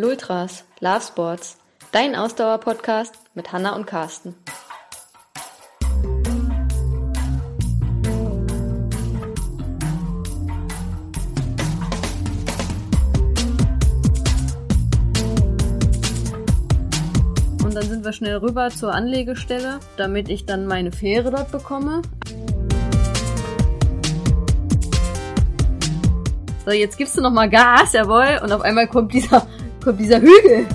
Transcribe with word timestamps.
Lultras, 0.00 0.62
Love 0.78 1.00
Sports, 1.00 1.56
dein 1.90 2.14
Ausdauer-Podcast 2.14 3.14
mit 3.34 3.50
Hanna 3.50 3.74
und 3.74 3.84
Carsten. 3.84 4.36
Und 17.64 17.74
dann 17.74 17.82
sind 17.82 18.04
wir 18.04 18.12
schnell 18.12 18.36
rüber 18.36 18.70
zur 18.70 18.94
Anlegestelle, 18.94 19.80
damit 19.96 20.28
ich 20.28 20.46
dann 20.46 20.68
meine 20.68 20.92
Fähre 20.92 21.32
dort 21.32 21.50
bekomme. 21.50 22.02
So, 26.64 26.70
jetzt 26.70 26.96
gibst 26.96 27.16
du 27.16 27.20
noch 27.20 27.32
mal 27.32 27.50
Gas, 27.50 27.94
jawohl, 27.94 28.38
und 28.44 28.52
auf 28.52 28.60
einmal 28.60 28.86
kommt 28.86 29.12
dieser 29.12 29.48
kommt 29.88 30.00
dieser 30.00 30.20
Hügel. 30.20 30.66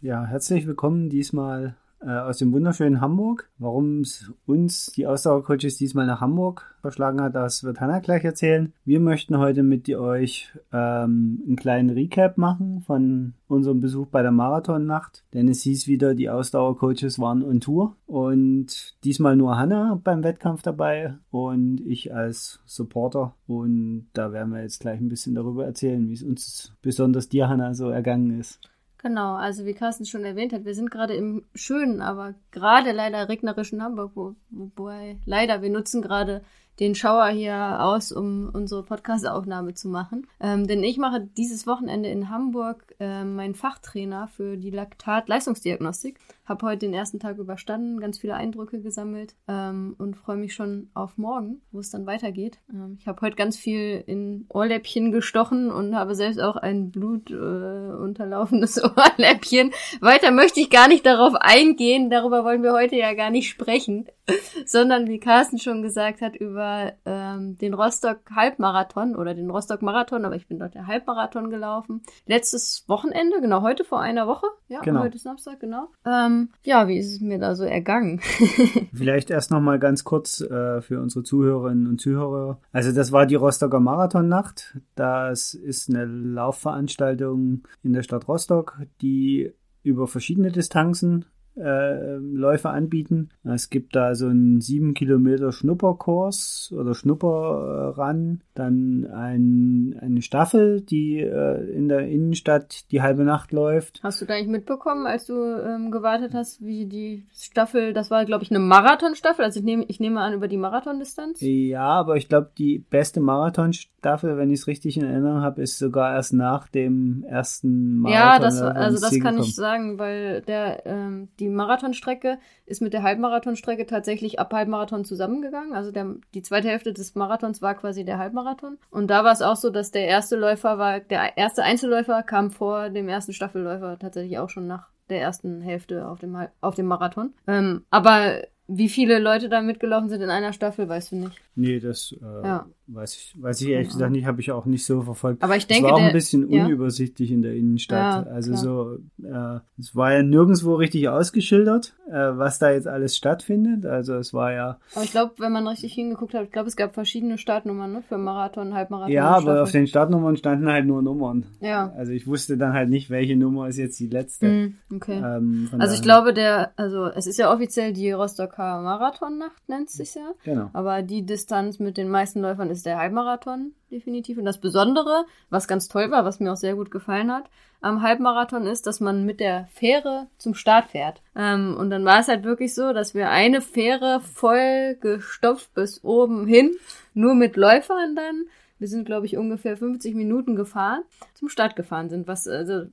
Ja, 0.00 0.26
herzlich 0.26 0.66
willkommen 0.66 1.08
diesmal 1.08 1.76
äh, 2.00 2.10
aus 2.10 2.38
dem 2.38 2.52
wunderschönen 2.52 3.00
Hamburg. 3.00 3.48
Warum 3.58 4.00
es 4.00 4.30
uns, 4.46 4.86
die 4.96 5.06
Ausdauercoaches, 5.06 5.78
diesmal 5.78 6.06
nach 6.06 6.20
Hamburg 6.20 6.76
verschlagen 6.80 7.20
hat, 7.20 7.34
das 7.34 7.64
wird 7.64 7.80
Hanna 7.80 7.98
gleich 7.98 8.24
erzählen. 8.24 8.72
Wir 8.84 9.00
möchten 9.00 9.38
heute 9.38 9.62
mit 9.62 9.88
euch 9.90 10.52
ähm, 10.72 11.42
einen 11.46 11.56
kleinen 11.56 11.90
Recap 11.90 12.38
machen 12.38 12.82
von 12.86 13.34
unserem 13.48 13.80
Besuch 13.80 14.06
bei 14.06 14.22
der 14.22 14.30
Marathonnacht. 14.30 15.24
Denn 15.34 15.48
es 15.48 15.62
hieß 15.62 15.86
wieder, 15.86 16.14
die 16.14 16.30
Ausdauercoaches 16.30 17.18
waren 17.18 17.42
on 17.42 17.60
Tour. 17.60 17.96
Und 18.06 18.94
diesmal 19.04 19.36
nur 19.36 19.58
Hanna 19.58 20.00
beim 20.02 20.22
Wettkampf 20.22 20.62
dabei 20.62 21.14
und 21.30 21.80
ich 21.80 22.14
als 22.14 22.60
Supporter. 22.64 23.34
Und 23.46 24.08
da 24.12 24.32
werden 24.32 24.52
wir 24.52 24.62
jetzt 24.62 24.80
gleich 24.80 25.00
ein 25.00 25.08
bisschen 25.08 25.34
darüber 25.34 25.64
erzählen, 25.64 26.08
wie 26.08 26.14
es 26.14 26.22
uns, 26.22 26.72
besonders 26.82 27.28
dir, 27.28 27.48
Hanna, 27.48 27.74
so 27.74 27.88
ergangen 27.88 28.38
ist. 28.38 28.60
Genau, 29.00 29.36
also 29.36 29.64
wie 29.64 29.74
Carsten 29.74 30.06
schon 30.06 30.24
erwähnt 30.24 30.52
hat, 30.52 30.64
wir 30.64 30.74
sind 30.74 30.90
gerade 30.90 31.14
im 31.14 31.44
schönen, 31.54 32.00
aber 32.02 32.34
gerade 32.50 32.90
leider 32.90 33.28
regnerischen 33.28 33.80
Hamburg, 33.80 34.12
wo, 34.16 34.34
wobei 34.50 35.18
leider, 35.24 35.62
wir 35.62 35.70
nutzen 35.70 36.02
gerade 36.02 36.42
den 36.80 36.94
Schauer 36.94 37.28
hier 37.28 37.78
aus, 37.80 38.12
um 38.12 38.50
unsere 38.52 38.82
Podcast-Aufnahme 38.82 39.74
zu 39.74 39.88
machen. 39.88 40.26
Ähm, 40.40 40.66
denn 40.66 40.82
ich 40.84 40.98
mache 40.98 41.20
dieses 41.36 41.66
Wochenende 41.66 42.08
in 42.08 42.30
Hamburg 42.30 42.94
äh, 43.00 43.24
meinen 43.24 43.54
Fachtrainer 43.54 44.28
für 44.28 44.56
die 44.56 44.70
Laktat-Leistungsdiagnostik. 44.70 46.18
Habe 46.44 46.66
heute 46.66 46.86
den 46.86 46.94
ersten 46.94 47.20
Tag 47.20 47.38
überstanden, 47.38 48.00
ganz 48.00 48.18
viele 48.18 48.34
Eindrücke 48.34 48.80
gesammelt 48.80 49.34
ähm, 49.48 49.96
und 49.98 50.16
freue 50.16 50.36
mich 50.36 50.54
schon 50.54 50.88
auf 50.94 51.18
morgen, 51.18 51.60
wo 51.72 51.80
es 51.80 51.90
dann 51.90 52.06
weitergeht. 52.06 52.58
Ähm, 52.72 52.96
ich 53.00 53.06
habe 53.06 53.20
heute 53.22 53.36
ganz 53.36 53.56
viel 53.56 54.02
in 54.06 54.46
Ohrläppchen 54.48 55.10
gestochen 55.12 55.70
und 55.70 55.96
habe 55.96 56.14
selbst 56.14 56.40
auch 56.40 56.56
ein 56.56 56.90
blutunterlaufenes 56.90 58.78
äh, 58.78 58.88
Ohrläppchen. 58.96 59.72
Weiter 60.00 60.30
möchte 60.30 60.60
ich 60.60 60.70
gar 60.70 60.88
nicht 60.88 61.04
darauf 61.04 61.34
eingehen, 61.34 62.08
darüber 62.08 62.44
wollen 62.44 62.62
wir 62.62 62.72
heute 62.72 62.96
ja 62.96 63.14
gar 63.14 63.30
nicht 63.30 63.48
sprechen, 63.48 64.06
sondern 64.66 65.06
wie 65.08 65.18
Carsten 65.18 65.58
schon 65.58 65.82
gesagt 65.82 66.20
hat, 66.20 66.36
über 66.36 66.92
ähm, 67.04 67.56
den 67.58 67.74
Rostock 67.74 68.18
Halbmarathon 68.34 69.16
oder 69.16 69.34
den 69.34 69.50
Rostock 69.50 69.82
Marathon, 69.82 70.24
aber 70.24 70.36
ich 70.36 70.46
bin 70.46 70.58
dort 70.58 70.74
der 70.74 70.86
Halbmarathon 70.86 71.50
gelaufen. 71.50 72.02
Letztes 72.26 72.84
Wochenende, 72.88 73.40
genau 73.40 73.62
heute 73.62 73.84
vor 73.84 74.00
einer 74.00 74.26
Woche. 74.26 74.46
Ja, 74.68 74.80
Genau. 74.80 75.00
heute 75.00 75.16
ist 75.16 75.22
Samstag, 75.22 75.60
genau. 75.60 75.88
Ähm, 76.04 76.50
ja, 76.62 76.88
wie 76.88 76.98
ist 76.98 77.12
es 77.12 77.20
mir 77.20 77.38
da 77.38 77.54
so 77.54 77.64
ergangen? 77.64 78.20
Vielleicht 78.92 79.30
erst 79.30 79.50
noch 79.50 79.60
mal 79.60 79.78
ganz 79.78 80.04
kurz 80.04 80.40
äh, 80.40 80.80
für 80.82 81.00
unsere 81.00 81.24
Zuhörerinnen 81.24 81.86
und 81.86 82.00
Zuhörer. 82.00 82.60
Also 82.72 82.92
das 82.92 83.12
war 83.12 83.26
die 83.26 83.34
Rostocker 83.34 83.80
Marathonnacht. 83.80 84.78
Das 84.94 85.54
ist 85.54 85.88
eine 85.88 86.04
Laufveranstaltung 86.04 87.62
in 87.82 87.92
der 87.92 88.02
Stadt 88.02 88.28
Rostock, 88.28 88.78
die 89.00 89.52
über 89.82 90.06
verschiedene 90.06 90.50
Distanzen 90.52 91.24
äh, 91.58 92.16
Läufe 92.16 92.70
anbieten. 92.70 93.30
Es 93.44 93.70
gibt 93.70 93.96
da 93.96 94.14
so 94.14 94.26
einen 94.26 94.60
sieben 94.60 94.94
Kilometer 94.94 95.52
Schnupperkurs 95.52 96.72
oder 96.76 96.94
Schnupperrun, 96.94 98.40
dann 98.54 99.06
ein, 99.12 99.98
eine 100.00 100.22
Staffel, 100.22 100.80
die 100.80 101.20
äh, 101.20 101.70
in 101.70 101.88
der 101.88 102.08
Innenstadt 102.08 102.90
die 102.90 103.02
halbe 103.02 103.24
Nacht 103.24 103.52
läuft. 103.52 104.00
Hast 104.02 104.20
du 104.20 104.26
da 104.26 104.34
eigentlich 104.34 104.48
mitbekommen, 104.48 105.06
als 105.06 105.26
du 105.26 105.34
ähm, 105.34 105.90
gewartet 105.90 106.34
hast, 106.34 106.64
wie 106.64 106.86
die 106.86 107.26
Staffel, 107.34 107.92
das 107.92 108.10
war, 108.10 108.24
glaube 108.24 108.44
ich, 108.44 108.50
eine 108.50 108.58
Marathonstaffel, 108.58 109.44
also 109.44 109.60
ich 109.60 109.64
nehme, 109.64 109.84
ich 109.88 110.00
nehme 110.00 110.20
an, 110.20 110.34
über 110.34 110.48
die 110.48 110.56
Marathondistanz? 110.56 111.38
Ja, 111.40 111.88
aber 111.88 112.16
ich 112.16 112.28
glaube, 112.28 112.50
die 112.58 112.78
beste 112.78 113.20
Marathonstaffel, 113.20 114.36
wenn 114.36 114.50
ich 114.50 114.60
es 114.60 114.66
richtig 114.66 114.96
in 114.96 115.04
Erinnerung 115.04 115.42
habe, 115.42 115.62
ist 115.62 115.78
sogar 115.78 116.14
erst 116.14 116.32
nach 116.32 116.68
dem 116.68 117.24
ersten 117.28 117.98
Marathon. 117.98 118.20
Ja, 118.20 118.38
das, 118.38 118.60
also 118.60 119.00
das 119.00 119.10
Ziel 119.10 119.22
kann 119.22 119.34
gekommen. 119.34 119.48
ich 119.48 119.54
sagen, 119.54 119.98
weil 119.98 120.42
der, 120.42 120.86
ähm, 120.86 121.28
die 121.38 121.47
Marathonstrecke 121.54 122.38
ist 122.66 122.82
mit 122.82 122.92
der 122.92 123.02
Halbmarathonstrecke 123.02 123.86
tatsächlich 123.86 124.38
ab 124.38 124.52
Halbmarathon 124.52 125.04
zusammengegangen. 125.04 125.72
Also 125.72 125.90
der, 125.90 126.14
die 126.34 126.42
zweite 126.42 126.68
Hälfte 126.68 126.92
des 126.92 127.14
Marathons 127.14 127.62
war 127.62 127.74
quasi 127.74 128.04
der 128.04 128.18
Halbmarathon. 128.18 128.78
Und 128.90 129.08
da 129.08 129.24
war 129.24 129.32
es 129.32 129.42
auch 129.42 129.56
so, 129.56 129.70
dass 129.70 129.90
der 129.90 130.06
erste 130.06 130.36
Läufer 130.36 130.78
war, 130.78 131.00
der 131.00 131.36
erste 131.36 131.62
Einzelläufer 131.62 132.22
kam 132.22 132.50
vor 132.50 132.90
dem 132.90 133.08
ersten 133.08 133.32
Staffelläufer 133.32 133.98
tatsächlich 133.98 134.38
auch 134.38 134.50
schon 134.50 134.66
nach 134.66 134.88
der 135.08 135.20
ersten 135.20 135.60
Hälfte 135.60 136.06
auf 136.06 136.18
dem, 136.20 136.36
auf 136.60 136.74
dem 136.74 136.86
Marathon. 136.86 137.32
Ähm, 137.46 137.84
aber 137.90 138.42
wie 138.66 138.88
viele 138.88 139.18
Leute 139.18 139.48
da 139.48 139.62
mitgelaufen 139.62 140.08
sind 140.08 140.20
in 140.20 140.30
einer 140.30 140.52
Staffel, 140.52 140.88
weißt 140.88 141.12
du 141.12 141.16
nicht. 141.16 141.40
Nee, 141.54 141.80
das 141.80 142.14
äh, 142.20 142.46
Ja. 142.46 142.66
Weiß 142.88 143.14
ich, 143.14 143.34
weiß 143.40 143.60
ich 143.60 143.68
ehrlich 143.68 143.88
Ja. 143.88 143.92
gesagt 143.94 144.12
nicht, 144.12 144.26
habe 144.26 144.40
ich 144.40 144.50
auch 144.50 144.64
nicht 144.66 144.84
so 144.84 145.02
verfolgt. 145.02 145.42
Aber 145.42 145.56
ich 145.56 145.64
es 145.64 145.66
denke, 145.68 145.88
war 145.90 145.94
auch 145.96 146.00
ein 146.00 146.12
bisschen 146.12 146.50
ja. 146.50 146.64
unübersichtlich 146.64 147.30
in 147.30 147.42
der 147.42 147.54
Innenstadt. 147.54 148.26
Ja, 148.26 148.32
also 148.32 148.52
klar. 148.52 148.62
so, 148.62 148.98
äh, 149.26 149.60
es 149.78 149.94
war 149.94 150.12
ja 150.12 150.22
nirgendwo 150.22 150.74
richtig 150.74 151.08
ausgeschildert, 151.08 151.94
äh, 152.08 152.12
was 152.12 152.58
da 152.58 152.70
jetzt 152.70 152.86
alles 152.88 153.16
stattfindet. 153.16 153.84
Also 153.86 154.14
es 154.14 154.32
war 154.32 154.52
ja, 154.52 154.78
Aber 154.94 155.04
ich 155.04 155.10
glaube, 155.10 155.34
wenn 155.38 155.52
man 155.52 155.66
richtig 155.68 155.92
hingeguckt 155.92 156.34
hat, 156.34 156.44
ich 156.44 156.50
glaube, 156.52 156.68
es 156.68 156.76
gab 156.76 156.94
verschiedene 156.94 157.38
Startnummern 157.38 157.92
ne, 157.92 158.02
für 158.08 158.18
Marathon, 158.18 158.74
Halbmarathon. 158.74 159.12
ja, 159.12 159.28
aber 159.28 159.42
Staffel. 159.42 159.58
auf 159.60 159.70
den 159.72 159.86
Startnummern 159.86 160.36
standen 160.36 160.68
halt 160.68 160.86
nur 160.86 161.02
Nummern. 161.02 161.46
Ja. 161.60 161.92
Also 161.96 162.12
ich 162.12 162.26
wusste 162.26 162.56
dann 162.56 162.72
halt 162.72 162.88
nicht, 162.88 163.10
welche 163.10 163.36
Nummer 163.36 163.68
ist 163.68 163.76
jetzt 163.76 164.00
die 164.00 164.08
letzte. 164.08 164.46
Hm, 164.46 164.74
okay. 164.94 165.18
Ähm, 165.22 165.68
Also 165.78 165.94
ich 165.94 166.02
glaube, 166.02 166.32
der, 166.32 166.72
also 166.76 167.06
es 167.06 167.26
ist 167.26 167.38
ja 167.38 167.52
offiziell 167.52 167.92
die 167.92 168.10
Rostocker 168.12 168.80
Marathonnacht, 168.82 169.68
nennt 169.68 169.88
es 169.88 169.94
sich 169.94 170.14
ja. 170.14 170.32
Genau. 170.44 170.70
Aber 170.72 171.02
die 171.02 171.24
Distanz 171.26 171.78
mit 171.78 171.96
den 171.96 172.08
meisten 172.08 172.40
Läufern 172.40 172.70
ist 172.70 172.77
der 172.86 172.98
Halbmarathon, 172.98 173.72
definitiv. 173.90 174.38
Und 174.38 174.44
das 174.44 174.58
Besondere, 174.58 175.24
was 175.50 175.68
ganz 175.68 175.88
toll 175.88 176.10
war, 176.10 176.24
was 176.24 176.40
mir 176.40 176.52
auch 176.52 176.56
sehr 176.56 176.74
gut 176.74 176.90
gefallen 176.90 177.32
hat, 177.32 177.44
am 177.80 178.02
Halbmarathon 178.02 178.66
ist, 178.66 178.86
dass 178.86 179.00
man 179.00 179.24
mit 179.24 179.40
der 179.40 179.68
Fähre 179.72 180.26
zum 180.38 180.54
Start 180.54 180.90
fährt. 180.90 181.22
Ähm, 181.36 181.76
und 181.78 181.90
dann 181.90 182.04
war 182.04 182.20
es 182.20 182.28
halt 182.28 182.44
wirklich 182.44 182.74
so, 182.74 182.92
dass 182.92 183.14
wir 183.14 183.30
eine 183.30 183.60
Fähre 183.60 184.20
voll 184.20 184.96
gestopft 185.00 185.72
bis 185.74 186.02
oben 186.02 186.46
hin, 186.46 186.72
nur 187.14 187.34
mit 187.34 187.56
Läufern 187.56 188.16
dann. 188.16 188.46
Wir 188.78 188.88
sind, 188.88 189.06
glaube 189.06 189.26
ich, 189.26 189.36
ungefähr 189.36 189.76
50 189.76 190.14
Minuten 190.14 190.56
gefahren, 190.56 191.02
zum 191.34 191.48
Start 191.48 191.76
gefahren 191.76 192.10
sind, 192.10 192.26
was 192.26 192.46
also 192.46 192.86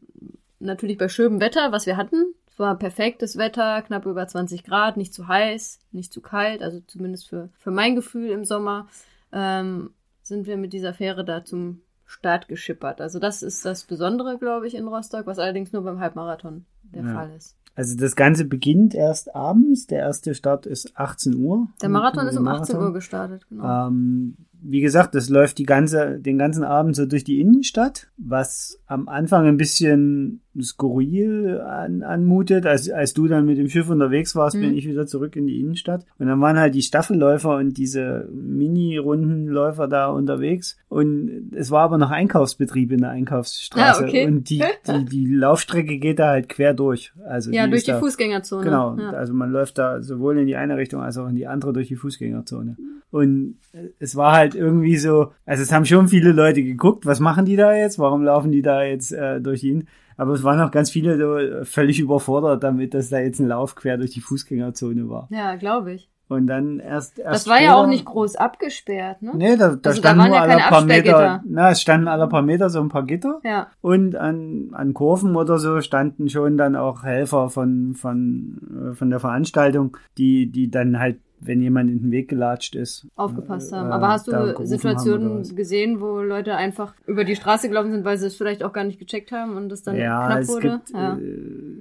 natürlich 0.60 0.98
bei 0.98 1.10
schönem 1.10 1.40
Wetter, 1.40 1.72
was 1.72 1.86
wir 1.86 1.98
hatten. 1.98 2.34
Es 2.56 2.60
war 2.60 2.78
perfektes 2.78 3.38
Wetter, 3.38 3.82
knapp 3.82 4.06
über 4.06 4.26
20 4.28 4.64
Grad, 4.64 4.98
nicht 4.98 5.14
zu 5.14 5.28
heiß, 5.28 5.80
nicht 5.92 6.14
zu 6.14 6.22
kalt, 6.22 6.62
also 6.62 6.80
zumindest 6.88 7.28
für, 7.28 7.50
für 7.60 7.72
mein 7.72 7.96
Gefühl 7.96 8.30
im 8.30 8.46
Sommer, 8.46 8.88
ähm, 9.36 9.92
sind 10.24 10.48
wir 10.48 10.58
mit 10.58 10.74
dieser 10.74 10.94
Fähre 10.96 11.24
da 11.24 11.44
zum 11.46 11.82
Start 12.08 12.48
geschippert. 12.48 13.02
Also 13.02 13.20
das 13.20 13.44
ist 13.44 13.66
das 13.66 13.84
Besondere, 13.84 14.38
glaube 14.40 14.66
ich, 14.68 14.76
in 14.76 14.88
Rostock, 14.88 15.28
was 15.28 15.38
allerdings 15.40 15.72
nur 15.74 15.84
beim 15.84 16.00
Halbmarathon 16.00 16.66
der 16.84 17.04
Ja. 17.04 17.14
Fall 17.14 17.32
ist. 17.36 17.56
Also 17.76 17.98
das 17.98 18.16
Ganze 18.16 18.46
beginnt 18.46 18.96
erst 18.96 19.36
abends. 19.36 19.86
Der 19.88 20.00
erste 20.00 20.34
Start 20.34 20.66
ist 20.66 20.98
18 20.98 21.36
Uhr. 21.36 21.68
Der 21.82 21.90
Marathon 21.90 22.26
ist 22.28 22.38
um 22.38 22.46
Marathon. 22.46 22.64
18 22.78 22.78
Uhr 22.78 22.94
gestartet, 22.94 23.46
genau. 23.50 23.88
Ähm, 23.88 24.38
wie 24.62 24.80
gesagt, 24.80 25.14
das 25.14 25.30
läuft 25.30 25.58
die 25.58 25.66
ganze, 25.66 26.18
den 26.20 26.38
ganzen 26.38 26.64
Abend 26.64 26.96
so 26.96 27.06
durch 27.06 27.26
die 27.26 27.42
Innenstadt, 27.42 28.08
was 28.18 28.80
am 28.88 29.08
Anfang 29.08 29.48
ein 29.48 29.58
bisschen 29.58 30.42
skurril 30.62 31.60
an, 31.62 32.04
anmutet. 32.04 32.66
Als, 32.66 32.90
als 32.90 33.14
du 33.14 33.28
dann 33.28 33.46
mit 33.46 33.58
dem 33.58 33.68
Schiff 33.70 33.90
unterwegs 33.90 34.36
warst, 34.36 34.56
Mhm. 34.56 34.62
bin 34.62 34.78
ich 34.78 34.88
wieder 34.88 35.06
zurück 35.06 35.36
in 35.36 35.48
die 35.48 35.60
Innenstadt. 35.60 36.06
Und 36.20 36.28
dann 36.28 36.40
waren 36.40 36.58
halt 36.58 36.76
die 36.76 36.82
Staffelläufer 36.82 37.58
und 37.58 37.78
diese 37.78 38.30
Mini-Rundenläufer 38.32 39.88
da 39.88 40.08
unterwegs. 40.08 40.78
Und 40.88 41.52
es 41.56 41.72
war 41.72 41.82
aber 41.84 41.98
noch 41.98 42.12
Einkaufsbetrieb 42.12 42.92
in 42.92 43.02
der 43.02 43.10
Einkaufsstraße. 43.10 44.04
Ah, 44.06 44.08
okay. 44.08 44.26
Und 44.28 44.50
die, 44.50 44.64
die, 44.88 45.06
die 45.06 45.26
Laufstrecke 45.34 45.98
geht 45.98 46.20
da 46.20 46.28
halt 46.30 46.50
quer 46.50 46.74
durch. 46.74 47.14
Also 47.28 47.52
ja, 47.52 47.66
die 47.66 47.72
durch 47.72 47.84
die 47.84 47.92
da, 47.92 48.00
Fußgängerzone. 48.00 48.64
Genau, 48.64 48.98
Ja. 48.98 49.10
also 49.12 49.34
man 49.34 49.52
läuft 49.52 49.78
da 49.78 50.02
sowohl 50.02 50.38
in 50.40 50.48
die 50.48 50.56
eine 50.56 50.78
Richtung 50.78 51.02
als 51.02 51.18
auch 51.18 51.28
in 51.28 51.36
die 51.36 51.48
andere 51.48 51.74
durch 51.74 51.88
die 51.88 51.96
Fußgängerzone. 51.96 52.78
Und 53.12 53.56
es 54.00 54.16
war 54.18 54.34
halt 54.34 54.56
irgendwie 54.56 54.98
so, 54.98 55.32
also 55.46 55.64
es 55.64 55.72
haben 55.72 55.86
schon 55.86 56.10
viele 56.10 56.34
Leute 56.34 56.64
geguckt, 56.64 57.06
was 57.06 57.22
machen 57.22 57.46
die 57.46 57.56
da 57.56 57.74
jetzt, 57.74 57.98
warum 57.98 58.24
laufen 58.24 58.52
die 58.52 58.62
da 58.62 58.75
jetzt 58.84 59.12
äh, 59.12 59.42
durch 59.42 59.64
ihn? 59.64 59.88
Aber 60.18 60.34
es 60.34 60.44
waren 60.44 60.62
auch 60.62 60.72
ganz 60.72 60.90
viele 60.90 61.18
so 61.18 61.66
völlig 61.66 62.00
überfordert 62.00 62.64
damit, 62.64 62.94
dass 62.94 63.10
da 63.10 63.20
jetzt 63.20 63.40
ein 63.40 63.48
Lauf 63.48 63.76
quer 63.76 63.98
durch 63.98 64.12
die 64.12 64.22
Fußgängerzone 64.22 65.10
war. 65.10 65.28
Ja, 65.30 65.56
glaube 65.56 65.92
ich. 65.94 66.10
Und 66.28 66.48
dann 66.48 66.80
erst, 66.80 67.20
erst 67.20 67.32
Das 67.34 67.48
war 67.48 67.58
ja 67.58 67.68
später- 67.68 67.78
auch 67.78 67.88
nicht 67.88 68.06
groß 68.06 68.36
abgesperrt, 68.36 69.22
ne? 69.22 69.32
Nee, 69.36 69.58
da, 69.58 69.76
da 69.76 69.90
Also 69.90 70.02
da 70.02 70.10
standen 70.10 70.20
waren 70.22 70.28
nur 70.30 70.38
ja 70.38 70.42
alle 70.44 70.58
paar 70.70 70.84
Meter, 70.86 71.44
na, 71.46 71.70
es 71.70 71.82
standen 71.82 72.08
alle 72.08 72.28
paar 72.28 72.42
Meter 72.42 72.72
so 72.72 72.80
ein 72.80 72.90
paar 72.90 73.04
Gitter. 73.04 73.42
Ja. 73.44 73.68
Und 73.82 74.16
an, 74.16 74.70
an 74.72 74.96
Kurven 74.96 75.36
oder 75.36 75.60
so 75.60 75.82
standen 75.82 76.28
schon 76.30 76.58
dann 76.58 76.76
auch 76.76 77.04
Helfer 77.04 77.50
von, 77.50 77.94
von, 77.94 78.90
äh, 78.92 78.96
von 78.96 79.12
der 79.12 79.20
Veranstaltung, 79.20 79.98
die, 80.18 80.52
die 80.52 80.72
dann 80.72 80.98
halt, 80.98 81.20
wenn 81.48 81.62
jemand 81.62 81.90
in 81.90 82.00
den 82.00 82.12
Weg 82.12 82.28
gelatscht 82.30 82.76
ist. 82.76 83.08
aufgepasst 83.16 83.72
äh, 83.72 83.76
haben. 83.76 83.92
Aber 83.92 84.10
hast 84.10 84.28
du 84.28 84.32
Situationen 84.66 85.56
gesehen, 85.56 86.02
wo 86.02 86.20
Leute 86.22 86.56
einfach 86.56 86.94
über 87.08 87.24
die 87.24 87.36
Straße 87.36 87.68
gelaufen 87.70 87.92
sind, 87.92 88.06
weil 88.06 88.18
sie 88.18 88.28
es 88.28 88.36
vielleicht 88.36 88.64
auch 88.64 88.74
gar 88.74 88.84
nicht 88.84 89.00
gecheckt 89.00 89.32
haben 89.32 89.56
und 89.56 89.72
es 89.72 89.84
dann 89.84 89.96
ja, 89.96 90.26
knapp 90.28 90.40
es 90.40 90.48
wurde? 90.50 90.70
gibt 90.70 90.90
ja. 90.92 91.18
äh, 91.18 91.22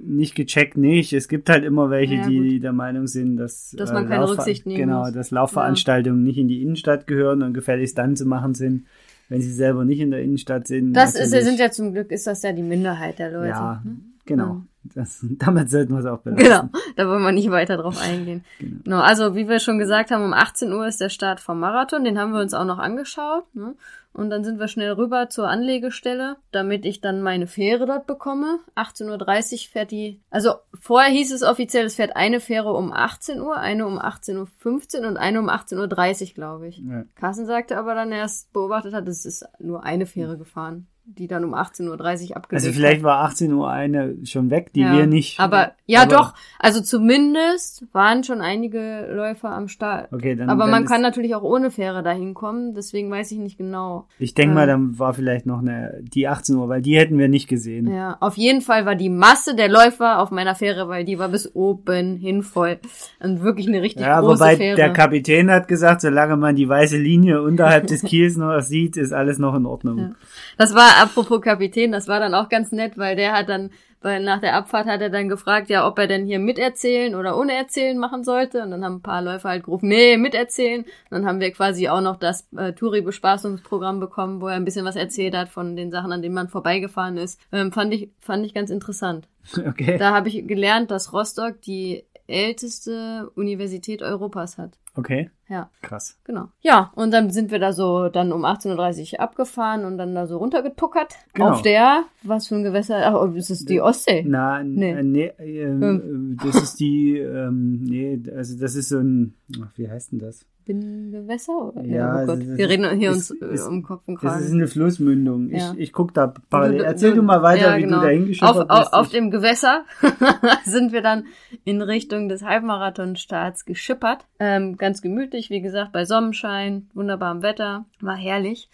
nicht 0.05 0.35
gecheckt 0.35 0.77
nicht. 0.77 1.13
Es 1.13 1.27
gibt 1.27 1.49
halt 1.49 1.63
immer 1.63 1.89
welche, 1.89 2.15
Ja, 2.15 2.27
die 2.27 2.59
der 2.59 2.73
Meinung 2.73 3.07
sind, 3.07 3.37
dass, 3.37 3.71
Dass 3.77 3.91
man 3.91 4.07
keine 4.07 4.21
Laufver- 4.25 4.37
Rücksicht 4.37 4.65
nehmen 4.65 4.79
genau, 4.79 5.01
muss. 5.01 5.11
dass 5.13 5.31
Laufveranstaltungen 5.31 6.23
nicht 6.23 6.37
in 6.37 6.47
die 6.47 6.61
Innenstadt 6.61 7.07
gehören 7.07 7.41
und 7.43 7.53
gefälligst 7.53 7.97
dann 7.97 8.15
zu 8.15 8.25
machen 8.25 8.53
sind, 8.53 8.85
wenn 9.29 9.41
sie 9.41 9.51
selber 9.51 9.85
nicht 9.85 9.99
in 9.99 10.11
der 10.11 10.21
Innenstadt 10.21 10.67
sind. 10.67 10.93
Das 10.93 11.15
ist, 11.15 11.31
sind 11.31 11.59
ja 11.59 11.71
zum 11.71 11.93
Glück, 11.93 12.11
ist 12.11 12.27
das 12.27 12.43
ja 12.43 12.51
die 12.53 12.61
Minderheit 12.63 13.19
der 13.19 13.31
Leute. 13.31 13.47
ja, 13.49 13.81
ne? 13.83 13.95
Genau. 14.25 14.63
Das, 14.93 15.25
damit 15.29 15.69
sollten 15.69 15.93
wir 15.93 15.99
es 15.99 16.05
auch 16.05 16.19
belassen. 16.19 16.45
Genau, 16.45 16.69
da 16.95 17.07
wollen 17.07 17.23
wir 17.23 17.31
nicht 17.31 17.49
weiter 17.49 17.77
drauf 17.77 17.99
eingehen. 18.01 18.43
Genau. 18.59 18.81
Genau, 18.83 18.99
also 18.99 19.35
wie 19.35 19.47
wir 19.47 19.59
schon 19.59 19.79
gesagt 19.79 20.11
haben, 20.11 20.23
um 20.23 20.33
18 20.33 20.71
Uhr 20.71 20.87
ist 20.87 21.01
der 21.01 21.09
Start 21.09 21.39
vom 21.39 21.59
Marathon, 21.59 22.03
den 22.03 22.19
haben 22.19 22.33
wir 22.33 22.41
uns 22.41 22.53
auch 22.53 22.65
noch 22.65 22.79
angeschaut. 22.79 23.45
Ne? 23.55 23.75
Und 24.15 24.29
dann 24.29 24.45
sind 24.45 24.59
wir 24.59 24.69
schnell 24.69 24.93
rüber 24.93 25.27
zur 25.27 25.49
Anlegestelle, 25.49 26.37
damit 26.53 26.85
ich 26.85 27.01
dann 27.01 27.21
meine 27.21 27.47
Fähre 27.47 27.85
dort 27.85 28.07
bekomme. 28.07 28.59
18.30 28.77 29.53
Uhr 29.53 29.71
fährt 29.71 29.91
die, 29.91 30.21
also 30.29 30.53
vorher 30.73 31.11
hieß 31.11 31.33
es 31.33 31.43
offiziell, 31.43 31.85
es 31.85 31.95
fährt 31.95 32.15
eine 32.15 32.39
Fähre 32.39 32.73
um 32.73 32.93
18 32.93 33.41
Uhr, 33.41 33.57
eine 33.57 33.85
um 33.85 33.99
18.15 33.99 35.01
Uhr 35.01 35.07
und 35.09 35.17
eine 35.17 35.39
um 35.39 35.49
18.30 35.49 36.27
Uhr, 36.29 36.33
glaube 36.33 36.67
ich. 36.69 36.77
Ja. 36.77 37.03
Carsten 37.15 37.45
sagte 37.45 37.77
aber 37.77 37.93
dann 37.93 38.13
erst 38.13 38.53
beobachtet 38.53 38.93
hat, 38.93 39.05
es 39.09 39.25
ist 39.25 39.45
nur 39.59 39.83
eine 39.83 40.05
Fähre 40.05 40.37
gefahren, 40.37 40.87
die 41.07 41.27
dann 41.27 41.43
um 41.43 41.53
18.30 41.53 41.89
Uhr 42.31 42.37
abgelegt 42.37 42.65
Also 42.65 42.71
vielleicht 42.71 43.03
war 43.03 43.19
18 43.25 43.53
Uhr 43.53 43.69
eine 43.69 44.15
schon 44.25 44.49
weg, 44.49 44.73
die 44.73 44.81
Ja, 44.81 44.97
wir 44.97 45.05
nicht. 45.05 45.39
Aber 45.39 45.73
ja, 45.85 46.01
aber- 46.01 46.11
doch. 46.11 46.33
Also 46.59 46.81
zumindest 46.81 47.85
waren 47.93 48.23
schon 48.23 48.41
einige 48.41 49.07
Läufer 49.11 49.51
am 49.51 49.67
Start. 49.67 50.11
Okay, 50.11 50.35
dann, 50.35 50.49
aber 50.49 50.63
dann 50.63 50.71
man 50.71 50.85
kann 50.85 51.01
natürlich 51.01 51.35
auch 51.35 51.43
ohne 51.43 51.69
Fähre 51.69 52.01
dahin 52.01 52.33
kommen. 52.33 52.73
Deswegen 52.73 53.11
weiß 53.11 53.31
ich 53.31 53.37
nicht 53.37 53.57
genau. 53.57 54.07
Ich 54.17 54.33
denke 54.33 54.55
mal, 54.55 54.63
ähm, 54.63 54.67
dann 54.69 54.99
war 54.99 55.13
vielleicht 55.13 55.45
noch 55.45 55.59
eine 55.59 55.99
die 56.01 56.27
18 56.27 56.55
Uhr, 56.55 56.67
weil 56.69 56.81
die 56.81 56.97
hätten 56.97 57.17
wir 57.19 57.27
nicht 57.27 57.47
gesehen. 57.47 57.87
Ja, 57.93 58.17
auf 58.19 58.35
jeden 58.35 58.61
Fall 58.61 58.85
war 58.85 58.95
die 58.95 59.09
Masse 59.09 59.55
der 59.55 59.69
Läufer 59.69 60.19
auf 60.19 60.31
meiner 60.31 60.55
Fähre, 60.55 60.87
weil 60.89 61.05
die 61.05 61.19
war 61.19 61.29
bis 61.29 61.53
oben 61.55 62.15
hin 62.17 62.41
voll 62.41 62.79
und 63.21 63.41
wirklich 63.43 63.67
eine 63.67 63.81
richtig 63.81 64.01
Ja, 64.01 64.19
große 64.21 64.39
wobei 64.39 64.55
Fähre. 64.57 64.75
der 64.75 64.91
Kapitän 64.91 65.51
hat 65.51 65.67
gesagt, 65.67 66.01
solange 66.01 66.35
man 66.35 66.55
die 66.55 66.67
weiße 66.67 66.97
Linie 66.97 67.41
unterhalb 67.43 67.85
des 67.87 68.01
Kiels 68.01 68.37
noch 68.37 68.59
sieht, 68.61 68.97
ist 68.97 69.13
alles 69.13 69.37
noch 69.37 69.55
in 69.55 69.65
Ordnung. 69.67 69.97
Ja. 69.99 70.09
Das 70.57 70.73
war 70.73 71.01
apropos 71.01 71.41
Kapitän, 71.41 71.91
das 71.91 72.07
war 72.07 72.19
dann 72.19 72.33
auch 72.33 72.49
ganz 72.49 72.71
nett, 72.71 72.97
weil 72.97 73.15
der 73.15 73.33
hat 73.33 73.49
dann, 73.49 73.71
weil 74.01 74.23
nach 74.23 74.39
der 74.39 74.55
Abfahrt 74.55 74.87
hat 74.87 75.01
er 75.01 75.09
dann 75.09 75.29
gefragt, 75.29 75.69
ja, 75.69 75.87
ob 75.87 75.97
er 75.99 76.07
denn 76.07 76.25
hier 76.25 76.39
miterzählen 76.39 77.15
oder 77.15 77.37
ohne 77.37 77.53
erzählen 77.53 77.97
machen 77.97 78.23
sollte. 78.23 78.61
Und 78.63 78.71
dann 78.71 78.83
haben 78.85 78.95
ein 78.95 79.01
paar 79.01 79.21
Läufer 79.21 79.49
halt 79.49 79.63
gerufen, 79.63 79.89
nee, 79.89 80.17
miterzählen. 80.17 80.81
Und 80.83 81.11
dann 81.11 81.25
haben 81.25 81.39
wir 81.39 81.51
quasi 81.51 81.89
auch 81.89 82.01
noch 82.01 82.17
das 82.17 82.47
äh, 82.55 82.73
Touri-Bespaßungsprogramm 82.73 83.99
bekommen, 83.99 84.41
wo 84.41 84.47
er 84.47 84.55
ein 84.55 84.65
bisschen 84.65 84.85
was 84.85 84.95
erzählt 84.95 85.35
hat 85.35 85.49
von 85.49 85.75
den 85.75 85.91
Sachen, 85.91 86.11
an 86.11 86.21
denen 86.21 86.35
man 86.35 86.49
vorbeigefahren 86.49 87.17
ist. 87.17 87.39
Ähm, 87.51 87.71
fand 87.71 87.93
ich, 87.93 88.09
fand 88.19 88.45
ich 88.45 88.53
ganz 88.53 88.69
interessant. 88.69 89.27
Okay. 89.67 89.97
Da 89.97 90.11
habe 90.11 90.29
ich 90.29 90.47
gelernt, 90.47 90.89
dass 90.89 91.13
Rostock 91.13 91.61
die 91.61 92.03
älteste 92.27 93.29
Universität 93.35 94.01
Europas 94.01 94.57
hat. 94.57 94.71
Okay. 94.95 95.29
Ja. 95.47 95.69
Krass. 95.81 96.17
Genau. 96.23 96.47
Ja, 96.61 96.91
und 96.95 97.11
dann 97.11 97.29
sind 97.29 97.51
wir 97.51 97.59
da 97.59 97.73
so 97.73 98.09
dann 98.09 98.31
um 98.31 98.45
18.30 98.45 99.13
Uhr 99.13 99.19
abgefahren 99.19 99.85
und 99.85 99.97
dann 99.97 100.15
da 100.15 100.25
so 100.25 100.37
runtergetuckert. 100.37 101.13
Genau. 101.33 101.51
Auf 101.51 101.61
der, 101.61 102.05
was 102.23 102.47
für 102.47 102.55
ein 102.55 102.63
Gewässer, 102.63 103.05
ach, 103.05 103.13
oh, 103.13 103.27
das 103.27 103.49
ist 103.49 103.69
die 103.69 103.81
Ostsee. 103.81 104.23
Na, 104.25 104.63
Nee. 104.63 105.01
nee, 105.03 105.33
nee 105.37 105.61
ähm, 105.61 106.37
das 106.43 106.55
ist 106.55 106.79
die, 106.79 107.17
ähm, 107.17 107.83
nee, 107.83 108.19
also 108.35 108.57
das 108.57 108.75
ist 108.75 108.89
so 108.89 108.99
ein, 108.99 109.35
ach, 109.61 109.71
wie 109.75 109.89
heißt 109.89 110.13
denn 110.13 110.19
das? 110.19 110.45
Binnengewässer? 110.65 111.73
Ja, 111.83 112.23
oh 112.23 112.25
Gott. 112.25 112.39
das 112.41 112.57
wir 112.57 112.69
reden 112.69 112.97
hier 112.97 113.11
ist- 113.11 113.31
uns 113.31 113.41
ist- 113.51 113.65
äh, 113.65 113.69
um 113.69 113.83
Kopf 113.83 114.03
und 114.07 114.15
Das 114.23 114.35
ist 114.35 114.41
Kragen. 114.47 114.53
eine 114.55 114.67
Flussmündung. 114.67 115.49
Ich, 115.49 115.61
Ja. 115.61 115.73
ich 115.77 115.93
guck 115.93 116.13
da 116.13 116.33
parallel. 116.49 116.81
Erzähl 116.83 117.13
du- 117.13 117.21
mal 117.21 117.41
weiter, 117.41 117.71
ja, 117.71 117.77
wie 117.77 117.81
genau. 117.83 117.97
du 117.97 118.01
da 118.01 118.07
auf, 118.07 118.13
hingeschippert 118.13 118.69
auf, 118.69 118.79
bist. 118.79 118.93
auf 118.93 119.05
Ich- 119.07 119.11
dem 119.13 119.31
Gewässer 119.31 119.85
sind 120.65 120.91
wir 120.91 121.01
dann 121.01 121.25
in 121.63 121.81
Richtung 121.81 122.29
des 122.29 122.43
Halbmarathonstarts 122.43 123.65
geschippert. 123.65 124.25
Ähm, 124.39 124.77
ganz 124.77 125.01
gemütlich, 125.01 125.49
wie 125.49 125.61
gesagt, 125.61 125.91
bei 125.91 126.05
Sonnenschein, 126.05 126.89
wunderbarem 126.93 127.41
Wetter, 127.41 127.85
war 128.01 128.15
herrlich. 128.15 128.69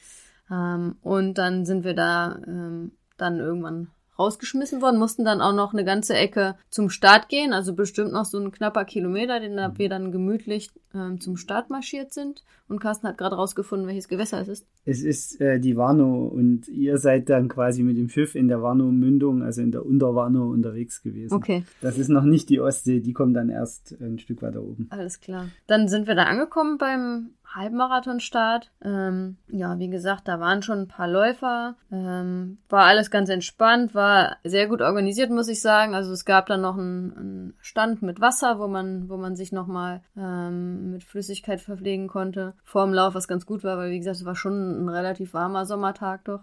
Ähm, 0.49 0.95
und 1.01 1.37
dann 1.37 1.65
sind 1.65 1.83
wir 1.83 1.93
da 1.93 2.39
ähm, 2.47 2.91
dann 3.17 3.37
irgendwann 3.39 3.87
rausgeschmissen 4.21 4.81
worden, 4.81 4.99
mussten 4.99 5.25
dann 5.25 5.41
auch 5.41 5.53
noch 5.53 5.73
eine 5.73 5.83
ganze 5.83 6.15
Ecke 6.15 6.55
zum 6.69 6.89
Start 6.89 7.29
gehen, 7.29 7.53
also 7.53 7.73
bestimmt 7.73 8.11
noch 8.13 8.25
so 8.25 8.39
ein 8.39 8.51
knapper 8.51 8.85
Kilometer, 8.85 9.39
den 9.39 9.57
da 9.57 9.77
wir 9.77 9.89
dann 9.89 10.11
gemütlich 10.11 10.69
ähm, 10.93 11.19
zum 11.19 11.37
Start 11.37 11.69
marschiert 11.69 12.13
sind. 12.13 12.43
Und 12.67 12.79
Carsten 12.79 13.07
hat 13.07 13.17
gerade 13.17 13.35
rausgefunden, 13.35 13.87
welches 13.87 14.07
Gewässer 14.07 14.39
es 14.41 14.47
ist. 14.47 14.67
Es 14.85 15.03
ist 15.03 15.41
äh, 15.41 15.59
die 15.59 15.75
Warnow 15.75 16.31
und 16.31 16.67
ihr 16.69 16.97
seid 16.97 17.29
dann 17.29 17.49
quasi 17.49 17.83
mit 17.83 17.97
dem 17.97 18.07
Schiff 18.07 18.35
in 18.35 18.47
der 18.47 18.61
Warnow-Mündung, 18.61 19.43
also 19.43 19.61
in 19.61 19.71
der 19.71 19.85
Unterwarnow 19.85 20.51
unterwegs 20.51 21.01
gewesen. 21.01 21.33
Okay. 21.33 21.63
Das 21.81 21.97
ist 21.97 22.09
noch 22.09 22.23
nicht 22.23 22.49
die 22.49 22.61
Ostsee, 22.61 22.99
die 22.99 23.13
kommt 23.13 23.35
dann 23.35 23.49
erst 23.49 23.95
ein 23.99 24.19
Stück 24.19 24.41
weiter 24.41 24.61
oben. 24.61 24.87
Alles 24.89 25.19
klar. 25.19 25.49
Dann 25.67 25.87
sind 25.87 26.07
wir 26.07 26.15
da 26.15 26.23
angekommen 26.23 26.77
beim 26.77 27.31
Halbmarathonstart. 27.53 28.71
Ähm, 28.83 29.37
ja, 29.47 29.77
wie 29.79 29.89
gesagt, 29.89 30.27
da 30.27 30.39
waren 30.39 30.63
schon 30.63 30.79
ein 30.79 30.87
paar 30.87 31.07
Läufer. 31.07 31.75
Ähm, 31.91 32.57
war 32.69 32.85
alles 32.85 33.11
ganz 33.11 33.29
entspannt, 33.29 33.93
war 33.93 34.37
sehr 34.43 34.67
gut 34.67 34.81
organisiert, 34.81 35.29
muss 35.29 35.47
ich 35.47 35.61
sagen. 35.61 35.95
Also 35.95 36.11
es 36.11 36.25
gab 36.25 36.47
dann 36.47 36.61
noch 36.61 36.77
einen, 36.77 37.17
einen 37.17 37.53
Stand 37.61 38.01
mit 38.01 38.21
Wasser, 38.21 38.59
wo 38.59 38.67
man, 38.67 39.09
wo 39.09 39.17
man 39.17 39.35
sich 39.35 39.51
nochmal 39.51 40.01
ähm, 40.17 40.91
mit 40.91 41.03
Flüssigkeit 41.03 41.61
verpflegen 41.61 42.07
konnte. 42.07 42.53
Vor 42.63 42.85
dem 42.85 42.93
Lauf, 42.93 43.15
was 43.15 43.27
ganz 43.27 43.45
gut 43.45 43.63
war, 43.63 43.77
weil 43.77 43.91
wie 43.91 43.99
gesagt, 43.99 44.17
es 44.17 44.25
war 44.25 44.35
schon 44.35 44.85
ein 44.85 44.89
relativ 44.89 45.33
warmer 45.33 45.65
Sommertag 45.65 46.25
doch 46.25 46.41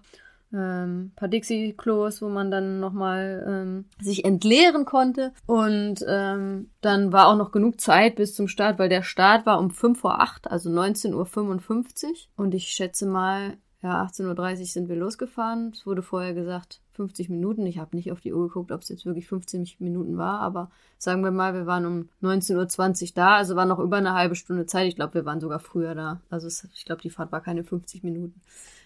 ähm, 0.52 1.12
paar 1.16 1.28
Dixie-Klos, 1.28 2.22
wo 2.22 2.28
man 2.28 2.50
dann 2.50 2.80
nochmal 2.80 3.44
ähm, 3.46 3.84
sich 4.00 4.24
entleeren 4.24 4.84
konnte. 4.84 5.32
Und 5.46 6.04
ähm, 6.08 6.70
dann 6.80 7.12
war 7.12 7.28
auch 7.28 7.36
noch 7.36 7.52
genug 7.52 7.80
Zeit 7.80 8.16
bis 8.16 8.34
zum 8.34 8.48
Start, 8.48 8.78
weil 8.78 8.88
der 8.88 9.02
Start 9.02 9.46
war 9.46 9.58
um 9.58 9.70
5 9.70 9.98
vor 9.98 10.20
8, 10.20 10.50
also 10.50 10.70
19.55 10.70 11.14
Uhr. 11.14 12.10
Und 12.36 12.54
ich 12.54 12.68
schätze 12.68 13.06
mal, 13.06 13.58
ja, 13.82 14.02
18.30 14.04 14.60
Uhr 14.60 14.66
sind 14.66 14.88
wir 14.88 14.96
losgefahren. 14.96 15.70
Es 15.72 15.86
wurde 15.86 16.02
vorher 16.02 16.34
gesagt 16.34 16.80
50 16.94 17.28
Minuten. 17.28 17.64
Ich 17.64 17.78
habe 17.78 17.94
nicht 17.94 18.10
auf 18.10 18.20
die 18.20 18.32
Uhr 18.32 18.48
geguckt, 18.48 18.72
ob 18.72 18.82
es 18.82 18.88
jetzt 18.88 19.06
wirklich 19.06 19.28
15 19.28 19.68
Minuten 19.78 20.18
war, 20.18 20.40
aber 20.40 20.70
sagen 20.98 21.22
wir 21.22 21.30
mal, 21.30 21.54
wir 21.54 21.66
waren 21.66 21.86
um 21.86 22.08
19.20 22.22 23.02
Uhr 23.02 23.08
da, 23.14 23.36
also 23.36 23.54
war 23.54 23.66
noch 23.66 23.78
über 23.78 23.98
eine 23.98 24.14
halbe 24.14 24.34
Stunde 24.34 24.66
Zeit. 24.66 24.88
Ich 24.88 24.96
glaube, 24.96 25.14
wir 25.14 25.24
waren 25.24 25.40
sogar 25.40 25.60
früher 25.60 25.94
da. 25.94 26.20
Also 26.28 26.48
es, 26.48 26.66
ich 26.74 26.84
glaube, 26.84 27.02
die 27.02 27.10
Fahrt 27.10 27.30
war 27.30 27.40
keine 27.40 27.62
50 27.62 28.02
Minuten. 28.02 28.40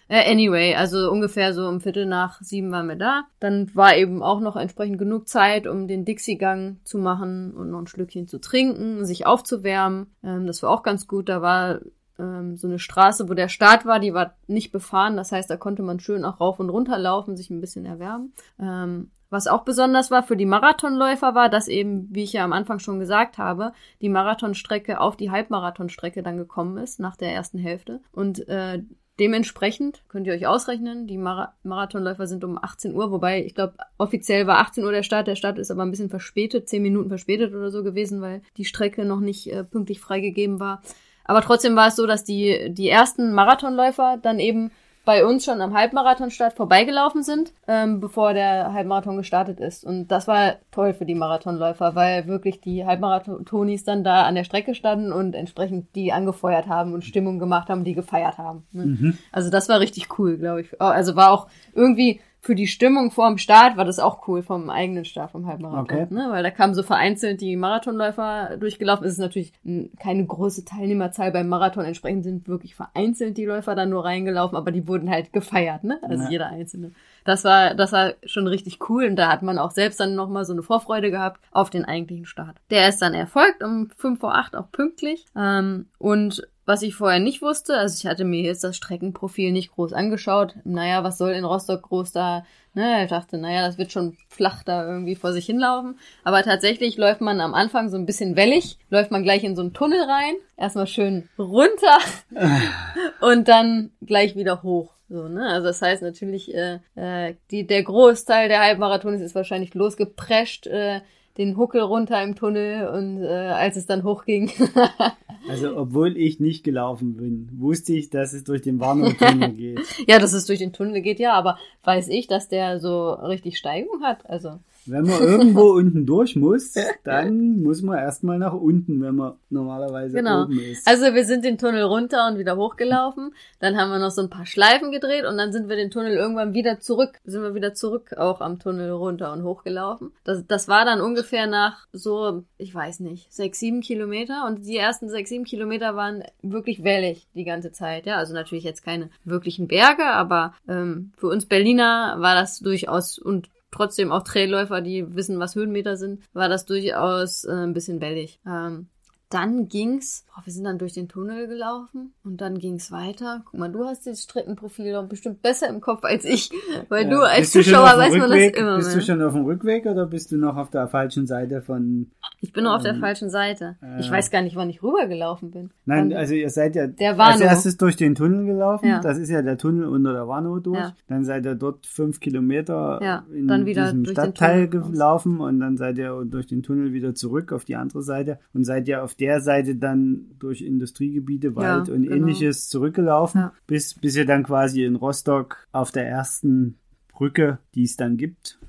Äh, 0.07 0.29
anyway, 0.31 0.75
also 0.75 1.09
ungefähr 1.09 1.53
so 1.53 1.67
um 1.67 1.81
Viertel 1.81 2.05
nach 2.05 2.41
sieben 2.41 2.71
waren 2.71 2.87
wir 2.87 2.95
da. 2.95 3.23
Dann 3.39 3.73
war 3.75 3.95
eben 3.95 4.21
auch 4.21 4.39
noch 4.39 4.55
entsprechend 4.55 4.97
genug 4.97 5.27
Zeit, 5.27 5.67
um 5.67 5.87
den 5.87 6.05
Dixie-Gang 6.05 6.77
zu 6.83 6.97
machen 6.97 7.53
und 7.53 7.71
noch 7.71 7.79
ein 7.79 7.87
Schlückchen 7.87 8.27
zu 8.27 8.39
trinken, 8.39 9.05
sich 9.05 9.25
aufzuwärmen. 9.25 10.07
Ähm, 10.23 10.47
das 10.47 10.61
war 10.63 10.69
auch 10.69 10.83
ganz 10.83 11.07
gut. 11.07 11.29
Da 11.29 11.41
war 11.41 11.79
ähm, 12.19 12.57
so 12.57 12.67
eine 12.67 12.79
Straße, 12.79 13.29
wo 13.29 13.33
der 13.33 13.49
Start 13.49 13.85
war, 13.85 13.99
die 13.99 14.13
war 14.13 14.35
nicht 14.47 14.71
befahren. 14.71 15.17
Das 15.17 15.31
heißt, 15.31 15.49
da 15.49 15.57
konnte 15.57 15.83
man 15.83 15.99
schön 15.99 16.25
auch 16.25 16.39
rauf 16.39 16.59
und 16.59 16.69
runter 16.69 16.97
laufen, 16.97 17.35
sich 17.35 17.49
ein 17.49 17.61
bisschen 17.61 17.85
erwärmen. 17.85 18.33
Ähm, 18.59 19.11
was 19.29 19.47
auch 19.47 19.63
besonders 19.63 20.11
war 20.11 20.21
für 20.21 20.37
die 20.37 20.45
Marathonläufer 20.45 21.33
war, 21.33 21.49
dass 21.49 21.67
eben, 21.67 22.07
wie 22.11 22.21
ich 22.21 22.33
ja 22.33 22.43
am 22.43 22.53
Anfang 22.53 22.77
schon 22.77 22.99
gesagt 22.99 23.39
habe, 23.39 23.73
die 23.99 24.09
Marathonstrecke 24.09 25.01
auf 25.01 25.17
die 25.17 25.31
Halbmarathonstrecke 25.31 26.21
dann 26.21 26.37
gekommen 26.37 26.77
ist 26.77 26.99
nach 26.99 27.15
der 27.15 27.33
ersten 27.33 27.57
Hälfte. 27.57 27.99
Und 28.11 28.47
äh, 28.47 28.83
dementsprechend 29.19 30.03
könnt 30.07 30.27
ihr 30.27 30.33
euch 30.33 30.47
ausrechnen, 30.47 31.07
die 31.07 31.17
Mara 31.17 31.53
Marathonläufer 31.63 32.27
sind 32.27 32.43
um 32.43 32.57
18 32.61 32.95
Uhr, 32.95 33.11
wobei 33.11 33.43
ich 33.43 33.55
glaube, 33.55 33.73
offiziell 33.97 34.47
war 34.47 34.59
18 34.59 34.83
Uhr 34.83 34.91
der 34.91 35.03
Start. 35.03 35.27
Der 35.27 35.35
Start 35.35 35.59
ist 35.59 35.71
aber 35.71 35.83
ein 35.83 35.91
bisschen 35.91 36.09
verspätet, 36.09 36.67
10 36.67 36.81
Minuten 36.81 37.09
verspätet 37.09 37.53
oder 37.53 37.71
so 37.71 37.83
gewesen, 37.83 38.21
weil 38.21 38.41
die 38.57 38.65
Strecke 38.65 39.05
noch 39.05 39.19
nicht 39.19 39.51
äh, 39.51 39.63
pünktlich 39.63 39.99
freigegeben 39.99 40.59
war. 40.59 40.81
Aber 41.25 41.41
trotzdem 41.41 41.75
war 41.75 41.87
es 41.87 41.95
so, 41.95 42.05
dass 42.05 42.23
die, 42.23 42.73
die 42.73 42.89
ersten 42.89 43.33
Marathonläufer 43.33 44.17
dann 44.21 44.39
eben 44.39 44.71
bei 45.05 45.25
uns 45.25 45.43
schon 45.43 45.59
am 45.61 45.73
Halbmarathonstart 45.73 46.53
vorbeigelaufen 46.53 47.23
sind, 47.23 47.53
ähm, 47.67 47.99
bevor 47.99 48.33
der 48.33 48.71
Halbmarathon 48.73 49.17
gestartet 49.17 49.59
ist. 49.59 49.83
Und 49.83 50.07
das 50.07 50.27
war 50.27 50.55
toll 50.71 50.93
für 50.93 51.05
die 51.05 51.15
Marathonläufer, 51.15 51.95
weil 51.95 52.27
wirklich 52.27 52.61
die 52.61 52.85
Halbmarathonis 52.85 53.83
dann 53.83 54.03
da 54.03 54.23
an 54.23 54.35
der 54.35 54.45
Strecke 54.45 54.75
standen 54.75 55.11
und 55.11 55.35
entsprechend 55.35 55.93
die 55.95 56.13
angefeuert 56.13 56.67
haben 56.67 56.93
und 56.93 57.03
Stimmung 57.03 57.37
gemacht 57.37 57.69
haben, 57.69 57.83
die 57.83 57.93
gefeiert 57.93 58.37
haben. 58.37 58.65
Ne? 58.71 58.83
Also 59.31 59.49
das 59.49 59.67
war 59.67 59.79
richtig 59.79 60.17
cool, 60.17 60.37
glaube 60.37 60.61
ich. 60.61 60.81
Also 60.81 61.15
war 61.15 61.31
auch 61.31 61.47
irgendwie 61.73 62.21
für 62.43 62.55
die 62.55 62.67
Stimmung 62.67 63.09
vor 63.09 63.29
dem 63.29 63.37
Start 63.37 63.77
war 63.77 63.85
das 63.85 63.99
auch 63.99 64.27
cool 64.27 64.43
vom 64.43 64.69
eigenen 64.69 65.05
Start 65.05 65.31
vom 65.31 65.47
Halbmarathon, 65.47 65.83
Okay. 66.03 66.13
ne? 66.13 66.27
weil 66.29 66.43
da 66.43 66.51
kamen 66.51 66.73
so 66.75 66.83
vereinzelt 66.83 67.39
die 67.39 67.55
Marathonläufer 67.55 68.57
durchgelaufen. 68.57 69.05
Es 69.07 69.13
ist 69.13 69.19
natürlich 69.19 69.53
keine 69.97 70.25
große 70.25 70.65
Teilnehmerzahl 70.65 71.31
beim 71.31 71.47
Marathon, 71.47 71.85
entsprechend 71.85 72.25
sind 72.25 72.47
wirklich 72.49 72.75
vereinzelt 72.75 73.37
die 73.37 73.45
Läufer 73.45 73.75
dann 73.75 73.89
nur 73.89 74.03
reingelaufen, 74.03 74.57
aber 74.57 74.71
die 74.71 74.87
wurden 74.87 75.09
halt 75.09 75.31
gefeiert, 75.31 75.85
ne? 75.85 75.99
Also 76.03 76.25
Ja. 76.25 76.29
jeder 76.29 76.47
einzelne. 76.47 76.91
Das 77.25 77.45
war, 77.45 77.73
das 77.75 77.93
war 77.93 78.13
schon 78.25 78.47
richtig 78.47 78.89
cool 78.89 79.05
und 79.05 79.15
da 79.15 79.31
hat 79.31 79.41
man 79.41 79.57
auch 79.57 79.71
selbst 79.71 80.01
dann 80.01 80.13
nochmal 80.13 80.43
so 80.43 80.51
eine 80.51 80.63
Vorfreude 80.63 81.09
gehabt 81.11 81.39
auf 81.51 81.69
den 81.69 81.85
eigentlichen 81.85 82.25
Start. 82.25 82.57
Der 82.69 82.89
ist 82.89 83.01
dann 83.01 83.13
erfolgt 83.13 83.63
um 83.63 83.89
5 83.95 84.19
vor 84.19 84.35
8 84.35 84.57
auch 84.57 84.69
pünktlich. 84.71 85.25
Ähm, 85.37 85.87
und 85.97 86.45
was 86.65 86.81
ich 86.81 86.95
vorher 86.95 87.19
nicht 87.19 87.41
wusste, 87.41 87.77
also 87.77 87.95
ich 87.97 88.09
hatte 88.09 88.23
mir 88.23 88.41
jetzt 88.41 88.63
das 88.63 88.77
Streckenprofil 88.77 89.51
nicht 89.51 89.71
groß 89.71 89.93
angeschaut. 89.93 90.55
Naja, 90.63 91.03
was 91.03 91.17
soll 91.17 91.31
in 91.31 91.43
Rostock 91.43 91.83
groß 91.83 92.11
da? 92.11 92.45
Ne, 92.73 93.03
ich 93.03 93.09
dachte, 93.09 93.37
naja, 93.37 93.67
das 93.67 93.77
wird 93.77 93.91
schon 93.91 94.17
flach 94.29 94.63
da 94.63 94.87
irgendwie 94.87 95.15
vor 95.15 95.31
sich 95.31 95.45
hinlaufen. 95.45 95.99
Aber 96.23 96.41
tatsächlich 96.41 96.97
läuft 96.97 97.21
man 97.21 97.39
am 97.39 97.53
Anfang 97.53 97.89
so 97.89 97.97
ein 97.97 98.05
bisschen 98.05 98.35
wellig, 98.35 98.77
läuft 98.89 99.11
man 99.11 99.23
gleich 99.23 99.43
in 99.43 99.55
so 99.55 99.61
einen 99.61 99.73
Tunnel 99.73 100.01
rein, 100.01 100.33
erstmal 100.57 100.87
schön 100.87 101.29
runter 101.37 101.99
und 103.21 103.47
dann 103.47 103.91
gleich 104.01 104.35
wieder 104.35 104.63
hoch. 104.63 104.93
So, 105.09 105.27
ne? 105.27 105.47
Also 105.47 105.67
das 105.67 105.81
heißt 105.81 106.01
natürlich, 106.01 106.55
äh, 106.55 106.79
äh, 106.95 107.35
die, 107.51 107.67
der 107.67 107.83
Großteil 107.83 108.47
der 108.47 108.61
Halbmarathons 108.61 109.21
ist 109.21 109.35
wahrscheinlich 109.35 109.75
losgeprescht, 109.75 110.65
äh, 110.65 111.01
den 111.37 111.57
Huckel 111.57 111.81
runter 111.81 112.21
im 112.21 112.35
Tunnel 112.35 112.87
und 112.87 113.23
äh, 113.23 113.27
als 113.27 113.75
es 113.75 113.85
dann 113.85 114.03
hochging, 114.03 114.51
Also, 115.49 115.75
obwohl 115.75 116.15
ich 116.17 116.39
nicht 116.39 116.63
gelaufen 116.63 117.17
bin, 117.17 117.49
wusste 117.59 117.93
ich, 117.93 118.09
dass 118.09 118.31
es 118.33 118.45
durch 118.45 118.61
den 118.61 118.79
Warnow-Tunnel 118.79 119.51
geht. 119.51 119.81
ja, 120.07 120.17
dass 120.19 120.31
es 120.31 120.45
durch 120.45 120.59
den 120.59 120.71
Tunnel 120.71 121.01
geht, 121.01 121.19
ja, 121.19 121.33
aber 121.33 121.57
weiß 121.83 122.07
ich, 122.07 122.27
dass 122.27 122.47
der 122.47 122.79
so 122.79 123.11
richtig 123.11 123.57
Steigung 123.57 124.03
hat, 124.03 124.29
also 124.29 124.59
Wenn 124.85 125.05
man 125.05 125.21
irgendwo 125.21 125.71
unten 125.73 126.05
durch 126.05 126.35
muss, 126.35 126.73
dann 127.03 127.61
muss 127.63 127.81
man 127.81 127.97
erstmal 127.97 128.37
nach 128.37 128.53
unten, 128.53 129.01
wenn 129.01 129.15
man 129.15 129.33
normalerweise 129.49 130.15
Genau. 130.15 130.43
oben 130.43 130.59
ist. 130.59 130.87
Also 130.87 131.13
wir 131.13 131.25
sind 131.25 131.45
den 131.45 131.57
Tunnel 131.57 131.83
runter 131.83 132.27
und 132.27 132.37
wieder 132.37 132.57
hochgelaufen. 132.57 133.33
Dann 133.59 133.77
haben 133.77 133.91
wir 133.91 133.99
noch 133.99 134.11
so 134.11 134.21
ein 134.21 134.29
paar 134.29 134.45
Schleifen 134.45 134.91
gedreht 134.91 135.25
und 135.25 135.37
dann 135.37 135.51
sind 135.51 135.69
wir 135.69 135.75
den 135.75 135.91
Tunnel 135.91 136.13
irgendwann 136.13 136.53
wieder 136.53 136.79
zurück, 136.79 137.19
sind 137.25 137.41
wir 137.43 137.55
wieder 137.55 137.73
zurück 137.73 138.13
auch 138.17 138.41
am 138.41 138.59
Tunnel 138.59 138.91
runter 138.91 139.31
und 139.33 139.43
hochgelaufen. 139.43 140.11
Das, 140.23 140.45
das 140.47 140.67
war 140.67 140.85
dann 140.85 141.01
ungefähr 141.01 141.47
nach 141.47 141.87
so, 141.93 142.43
ich 142.57 142.73
weiß 142.73 142.99
nicht, 142.99 143.31
sechs, 143.33 143.59
sieben 143.59 143.81
Kilometer 143.81 144.45
und 144.47 144.65
die 144.65 144.77
ersten 144.77 145.09
sechs, 145.09 145.29
sieben 145.29 145.45
Kilometer 145.45 145.95
waren 145.95 146.23
wirklich 146.41 146.83
wellig 146.83 147.27
die 147.35 147.43
ganze 147.45 147.71
Zeit. 147.71 148.05
Ja, 148.05 148.17
also 148.17 148.33
natürlich 148.33 148.63
jetzt 148.63 148.83
keine 148.83 149.09
wirklichen 149.23 149.67
Berge, 149.67 150.05
aber 150.05 150.53
ähm, 150.67 151.11
für 151.17 151.27
uns 151.27 151.45
Berliner 151.45 152.15
war 152.19 152.35
das 152.35 152.59
durchaus 152.59 153.17
und 153.19 153.49
trotzdem 153.73 154.11
auch 154.11 154.23
Trailläufer, 154.23 154.81
die 154.81 155.15
wissen, 155.15 155.39
was 155.39 155.55
Höhenmeter 155.55 155.97
sind, 155.97 156.21
war 156.33 156.47
das 156.49 156.65
durchaus 156.65 157.43
äh, 157.43 157.51
ein 157.51 157.73
bisschen 157.73 157.99
wellig. 158.01 158.39
Ähm, 158.47 158.87
dann 159.29 159.67
ging's, 159.67 160.25
boah, 160.27 160.43
wir 160.45 160.53
sind 160.53 160.63
dann 160.65 160.77
durch 160.77 160.93
den 160.93 161.09
Tunnel 161.09 161.47
gelaufen 161.47 162.13
und 162.23 162.39
dann 162.39 162.59
ging's 162.59 162.91
weiter. 162.91 163.41
Guck 163.45 163.59
mal, 163.59 163.71
du 163.71 163.83
hast 163.83 164.05
das 164.05 164.21
Streckenprofil 164.21 164.93
doch 164.93 165.07
bestimmt 165.07 165.41
besser 165.41 165.67
im 165.69 165.81
Kopf 165.81 166.03
als 166.03 166.23
ich, 166.23 166.51
weil 166.89 167.05
du 167.09 167.15
Ja. 167.15 167.21
als 167.23 167.39
Bist 167.51 167.55
du 167.55 167.63
schon 167.63 167.73
Zuschauer 167.73 167.97
weißt 167.97 168.11
man 168.17 168.29
das 168.29 168.29
Rückweg? 168.29 168.57
immer 168.57 168.75
Bist 168.77 168.91
du 168.91 168.97
mehr. 168.97 169.05
schon 169.05 169.21
auf 169.23 169.33
dem 169.33 169.45
Rückweg 169.45 169.85
oder 169.87 170.05
bist 170.05 170.31
du 170.31 170.37
noch 170.37 170.55
auf 170.55 170.69
der 170.69 170.87
falschen 170.87 171.25
Seite 171.25 171.63
von... 171.63 172.11
Ich 172.43 172.51
bin 172.51 172.65
nur 172.65 172.75
auf 172.75 172.83
der 172.83 172.93
Ähm, 172.95 172.99
falschen 172.99 173.29
Seite. 173.29 173.77
Ich 173.99 174.09
äh, 174.09 174.11
weiß 174.11 174.29
gar 174.29 174.41
nicht, 174.41 174.57
wann 174.57 174.69
ich 174.69 174.83
rübergelaufen 174.83 175.49
bin. 175.51 175.69
Nein, 175.85 176.09
Wann- 176.09 176.17
also 176.17 176.33
ihr 176.33 176.49
seid 176.49 176.75
ja 176.75 176.87
Der 176.87 177.17
als 177.17 177.39
erstes 177.39 177.77
durch 177.77 177.95
den 177.95 178.15
Tunnel 178.15 178.45
gelaufen. 178.45 178.89
Ja. 178.89 178.99
Das 178.99 179.17
ist 179.17 179.29
ja 179.29 179.41
der 179.41 179.57
Tunnel 179.57 179.85
unter 179.85 180.11
der 180.11 180.27
Warnow 180.27 180.61
durch. 180.61 180.77
Ja. 180.77 180.93
Dann 181.07 181.23
seid 181.23 181.45
ihr 181.45 181.55
dort 181.55 181.85
fünf 181.87 182.19
Kilometer 182.19 182.99
Ja, 183.01 183.25
in 183.33 183.47
dann 183.47 183.65
wieder 183.65 183.85
diesem 183.85 184.05
Stadtteil 184.05 184.67
gelaufen 184.67 185.39
und 185.39 185.61
dann 185.61 185.77
seid 185.77 185.97
ihr 185.97 186.21
durch 186.25 186.45
den 186.45 186.63
Tunnel 186.63 186.91
wieder 186.91 187.15
zurück 187.15 187.53
auf 187.53 187.63
die 187.63 187.77
andere 187.77 188.03
Seite 188.03 188.39
und 188.53 188.65
seid 188.65 188.89
ja 188.89 189.03
auf 189.03 189.15
der 189.15 189.39
Seite 189.39 189.75
dann 189.77 190.25
durch 190.37 190.61
Industriegebiete, 190.61 191.55
Wald 191.55 191.87
und 191.87 192.03
genau. 192.03 192.15
ähnliches 192.17 192.67
zurückgelaufen, 192.67 193.51
bis, 193.67 193.93
bis 193.93 194.17
ihr 194.17 194.25
dann 194.25 194.43
quasi 194.43 194.83
in 194.83 194.95
Rostock 194.97 195.65
auf 195.71 195.91
der 195.93 196.07
ersten 196.09 196.77
Brücke, 197.13 197.59
die 197.73 197.83
es 197.83 197.95
dann 197.95 198.17
gibt, 198.17 198.59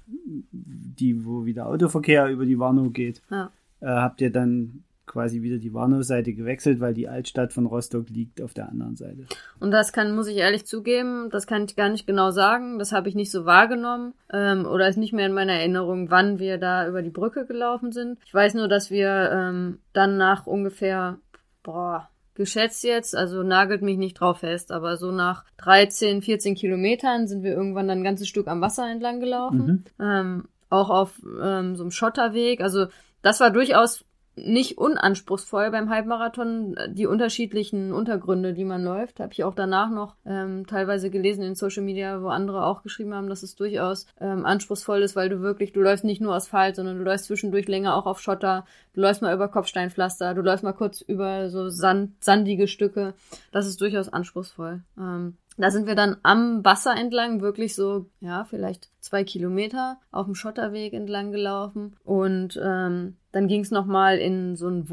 die, 0.52 1.24
wo 1.24 1.44
wieder 1.44 1.66
Autoverkehr 1.66 2.28
über 2.28 2.46
die 2.46 2.58
Warnow 2.58 2.92
geht, 2.92 3.20
Ja. 3.30 3.50
Äh, 3.84 3.88
habt 3.88 4.20
ihr 4.20 4.30
dann 4.30 4.84
quasi 5.06 5.42
wieder 5.42 5.58
die 5.58 5.74
Warnow-Seite 5.74 6.32
gewechselt, 6.32 6.80
weil 6.80 6.94
die 6.94 7.08
Altstadt 7.08 7.52
von 7.52 7.66
Rostock 7.66 8.08
liegt 8.08 8.40
auf 8.40 8.54
der 8.54 8.68
anderen 8.68 8.96
Seite. 8.96 9.26
Und 9.60 9.70
das 9.70 9.92
kann, 9.92 10.14
muss 10.14 10.26
ich 10.26 10.38
ehrlich 10.38 10.66
zugeben, 10.66 11.28
das 11.30 11.46
kann 11.46 11.64
ich 11.64 11.76
gar 11.76 11.90
nicht 11.90 12.06
genau 12.06 12.30
sagen. 12.30 12.78
Das 12.78 12.92
habe 12.92 13.08
ich 13.08 13.14
nicht 13.14 13.30
so 13.30 13.44
wahrgenommen. 13.44 14.14
Ähm, 14.32 14.64
oder 14.64 14.88
ist 14.88 14.96
nicht 14.96 15.12
mehr 15.12 15.26
in 15.26 15.34
meiner 15.34 15.52
Erinnerung, 15.52 16.10
wann 16.10 16.38
wir 16.38 16.58
da 16.58 16.88
über 16.88 17.02
die 17.02 17.10
Brücke 17.10 17.44
gelaufen 17.46 17.92
sind. 17.92 18.18
Ich 18.24 18.32
weiß 18.32 18.54
nur, 18.54 18.66
dass 18.66 18.90
wir 18.90 19.30
ähm, 19.32 19.78
dann 19.92 20.16
nach 20.16 20.46
ungefähr, 20.46 21.18
boah, 21.62 22.08
geschätzt 22.34 22.82
jetzt, 22.82 23.14
also 23.14 23.42
nagelt 23.42 23.82
mich 23.82 23.98
nicht 23.98 24.14
drauf 24.14 24.38
fest, 24.38 24.72
aber 24.72 24.96
so 24.96 25.12
nach 25.12 25.44
13, 25.58 26.22
14 26.22 26.54
Kilometern 26.56 27.28
sind 27.28 27.44
wir 27.44 27.52
irgendwann 27.52 27.86
dann 27.86 27.98
ein 27.98 28.04
ganzes 28.04 28.26
Stück 28.26 28.48
am 28.48 28.60
Wasser 28.60 28.90
entlang 28.90 29.20
gelaufen. 29.20 29.84
Mhm. 29.98 30.04
ähm, 30.04 30.44
auch 30.70 30.90
auf 30.90 31.22
ähm, 31.40 31.76
so 31.76 31.84
einem 31.84 31.90
Schotterweg. 31.90 32.60
Also 32.60 32.86
das 33.24 33.40
war 33.40 33.50
durchaus 33.50 34.04
nicht 34.36 34.78
unanspruchsvoll 34.78 35.70
beim 35.70 35.90
Halbmarathon, 35.90 36.76
die 36.88 37.06
unterschiedlichen 37.06 37.92
Untergründe, 37.92 38.52
die 38.52 38.64
man 38.64 38.82
läuft. 38.82 39.20
Habe 39.20 39.32
ich 39.32 39.44
auch 39.44 39.54
danach 39.54 39.90
noch 39.90 40.16
ähm, 40.26 40.66
teilweise 40.66 41.10
gelesen 41.10 41.44
in 41.44 41.54
Social 41.54 41.84
Media, 41.84 42.20
wo 42.20 42.28
andere 42.28 42.66
auch 42.66 42.82
geschrieben 42.82 43.14
haben, 43.14 43.28
dass 43.28 43.42
es 43.42 43.54
durchaus 43.54 44.06
ähm, 44.20 44.44
anspruchsvoll 44.44 45.02
ist, 45.02 45.14
weil 45.14 45.28
du 45.28 45.40
wirklich, 45.40 45.72
du 45.72 45.80
läufst 45.80 46.04
nicht 46.04 46.20
nur 46.20 46.34
Asphalt, 46.34 46.76
sondern 46.76 46.98
du 46.98 47.04
läufst 47.04 47.26
zwischendurch 47.26 47.68
länger 47.68 47.96
auch 47.96 48.06
auf 48.06 48.20
Schotter, 48.20 48.66
du 48.92 49.00
läufst 49.00 49.22
mal 49.22 49.34
über 49.34 49.48
Kopfsteinpflaster, 49.48 50.34
du 50.34 50.42
läufst 50.42 50.64
mal 50.64 50.72
kurz 50.72 51.00
über 51.00 51.48
so 51.48 51.68
Sand, 51.68 52.12
sandige 52.22 52.66
Stücke. 52.66 53.14
Das 53.52 53.66
ist 53.66 53.80
durchaus 53.80 54.08
anspruchsvoll. 54.08 54.82
Ähm, 54.98 55.36
da 55.56 55.70
sind 55.70 55.86
wir 55.86 55.94
dann 55.94 56.16
am 56.22 56.64
Wasser 56.64 56.96
entlang, 56.96 57.40
wirklich 57.40 57.74
so, 57.74 58.06
ja, 58.20 58.44
vielleicht 58.44 58.90
zwei 59.00 59.24
Kilometer 59.24 59.98
auf 60.10 60.26
dem 60.26 60.34
Schotterweg 60.34 60.92
entlang 60.92 61.32
gelaufen. 61.32 61.96
Und 62.04 62.60
ähm, 62.62 63.16
dann 63.32 63.48
ging 63.48 63.60
es 63.60 63.70
nochmal 63.70 64.18
in 64.18 64.56
so 64.56 64.68
ein 64.68 64.88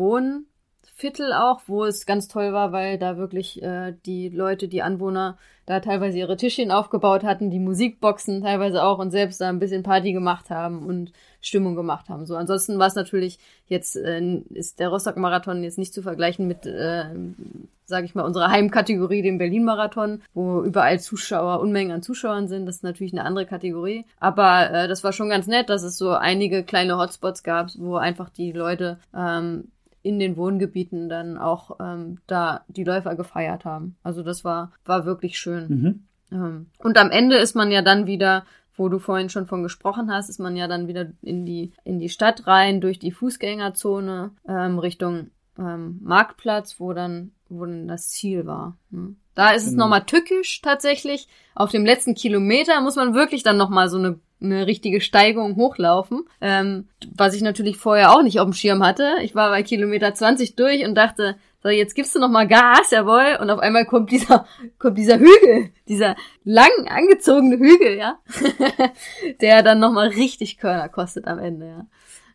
Wohnviertel 1.02 1.34
auch, 1.34 1.62
wo 1.66 1.84
es 1.84 2.06
ganz 2.06 2.28
toll 2.28 2.54
war, 2.54 2.72
weil 2.72 3.00
da 3.00 3.18
wirklich 3.18 3.62
äh, 3.64 3.94
die 4.06 4.30
Leute, 4.30 4.68
die 4.68 4.84
Anwohner, 4.84 5.38
da 5.66 5.80
teilweise 5.80 6.18
ihre 6.18 6.38
Tischchen 6.38 6.72
aufgebaut 6.72 7.24
hatten, 7.24 7.50
die 7.50 7.60
Musikboxen 7.60 8.42
teilweise 8.42 8.84
auch 8.84 9.00
und 9.00 9.10
selbst 9.10 9.42
da 9.42 9.50
ein 9.50 9.60
bisschen 9.60 9.84
Party 9.84 10.12
gemacht 10.12 10.50
haben 10.50 10.86
und 10.86 11.12
Stimmung 11.40 11.76
gemacht 11.76 12.10
haben. 12.10 12.26
So, 12.26 12.36
ansonsten 12.36 12.78
war 12.78 12.88
es 12.88 12.96
natürlich 12.96 13.40
jetzt, 13.68 13.96
äh, 13.96 14.42
ist 14.54 14.80
der 14.80 14.90
Rostock-Marathon 14.90 15.64
jetzt 15.64 15.80
nicht 15.80 15.94
zu 15.94 16.04
vergleichen 16.04 16.48
mit, 16.48 16.68
äh, 16.68 17.06
sage 17.86 18.06
ich 18.06 18.14
mal, 18.14 18.24
unserer 18.24 18.52
Heimkategorie, 18.52 19.24
dem 19.24 19.40
Berlin-Marathon, 19.40 20.22
wo 20.36 20.62
überall 20.62 21.00
Zuschauer, 21.00 21.62
Unmengen 21.62 21.94
an 21.94 22.04
Zuschauern 22.04 22.48
sind. 22.48 22.68
Das 22.68 22.78
ist 22.78 22.84
natürlich 22.84 23.14
eine 23.14 23.24
andere 23.24 23.48
Kategorie. 23.48 24.06
Aber 24.20 24.70
äh, 24.72 24.88
das 24.88 25.04
war 25.04 25.14
schon 25.14 25.30
ganz 25.30 25.48
nett, 25.48 25.70
dass 25.70 25.82
es 25.82 25.98
so 25.98 26.12
einige 26.12 26.64
kleine 26.64 26.98
Hotspots 26.98 27.42
gab, 27.42 27.70
wo 27.78 27.96
einfach 27.96 28.30
die 28.30 28.52
Leute 28.52 29.00
ähm, 29.16 29.70
in 30.04 30.20
den 30.20 30.38
Wohngebieten 30.38 31.10
dann 31.10 31.38
auch 31.38 31.78
ähm, 31.80 32.20
da 32.28 32.64
die 32.68 32.84
Läufer 32.84 33.16
gefeiert 33.16 33.66
haben. 33.66 33.96
Also 34.04 34.24
das 34.24 34.44
war, 34.44 34.72
war 34.86 35.06
wirklich 35.06 35.38
schön. 35.38 35.68
Mhm. 35.68 36.04
Ähm, 36.32 36.66
Und 36.80 36.98
am 36.98 37.12
Ende 37.12 37.38
ist 37.38 37.56
man 37.56 37.72
ja 37.72 37.82
dann 37.82 38.08
wieder, 38.08 38.46
wo 38.76 38.90
du 38.90 39.00
vorhin 39.00 39.30
schon 39.30 39.48
von 39.48 39.64
gesprochen 39.64 40.12
hast, 40.12 40.30
ist 40.30 40.40
man 40.40 40.56
ja 40.56 40.68
dann 40.68 40.88
wieder 40.88 41.12
in 41.22 41.46
die, 41.46 41.72
in 41.84 42.00
die 42.00 42.10
Stadt 42.10 42.48
rein, 42.48 42.82
durch 42.82 43.00
die 43.00 43.12
Fußgängerzone, 43.12 44.32
ähm, 44.48 44.80
Richtung 44.80 45.30
ähm, 45.58 46.00
Marktplatz, 46.02 46.80
wo 46.80 46.94
dann, 46.94 47.32
wo 47.50 47.66
dann 47.66 47.88
das 47.88 48.10
Ziel 48.10 48.46
war. 48.46 48.78
Ne? 48.90 49.16
Da 49.36 49.52
ist 49.52 49.64
es 49.64 49.72
Genau. 49.72 49.86
nochmal 49.86 50.06
tückisch 50.06 50.62
tatsächlich. 50.62 51.28
Auf 51.56 51.72
dem 51.72 51.86
letzten 51.86 52.16
Kilometer 52.16 52.82
muss 52.82 52.96
man 52.96 53.14
wirklich 53.14 53.44
dann 53.44 53.58
nochmal 53.58 53.90
so 53.90 53.98
eine, 53.98 54.20
eine 54.42 54.68
richtige 54.68 55.02
Steigung 55.02 55.56
hochlaufen. 55.56 56.24
Ähm, 56.42 56.88
was 57.16 57.34
ich 57.34 57.42
natürlich 57.42 57.78
vorher 57.78 58.12
auch 58.12 58.24
nicht 58.24 58.40
auf 58.40 58.46
dem 58.46 58.54
Schirm 58.54 58.84
hatte. 58.86 59.16
Ich 59.22 59.36
war 59.36 59.50
bei 59.50 59.64
Kilometer 59.64 60.14
20 60.14 60.56
durch 60.56 60.86
und 60.86 60.96
dachte, 60.96 61.36
so, 61.64 61.70
jetzt 61.70 61.94
gibst 61.94 62.16
du 62.16 62.20
noch 62.20 62.30
mal 62.30 62.48
Gas, 62.48 62.90
jawohl. 62.90 63.38
Und 63.40 63.50
auf 63.52 63.60
einmal 63.60 63.86
kommt 63.86 64.12
dieser, 64.12 64.46
kommt 64.80 64.98
dieser 64.98 65.20
Hügel, 65.20 65.70
dieser 65.88 66.16
lang 66.44 66.70
angezogene 66.88 67.58
Hügel, 67.58 67.98
ja. 67.98 68.18
der 69.42 69.62
dann 69.62 69.80
noch 69.80 69.92
mal 69.92 70.08
richtig 70.08 70.58
Körner 70.58 70.90
kostet 70.90 71.28
am 71.28 71.38
Ende, 71.40 71.68
ja. 71.68 71.86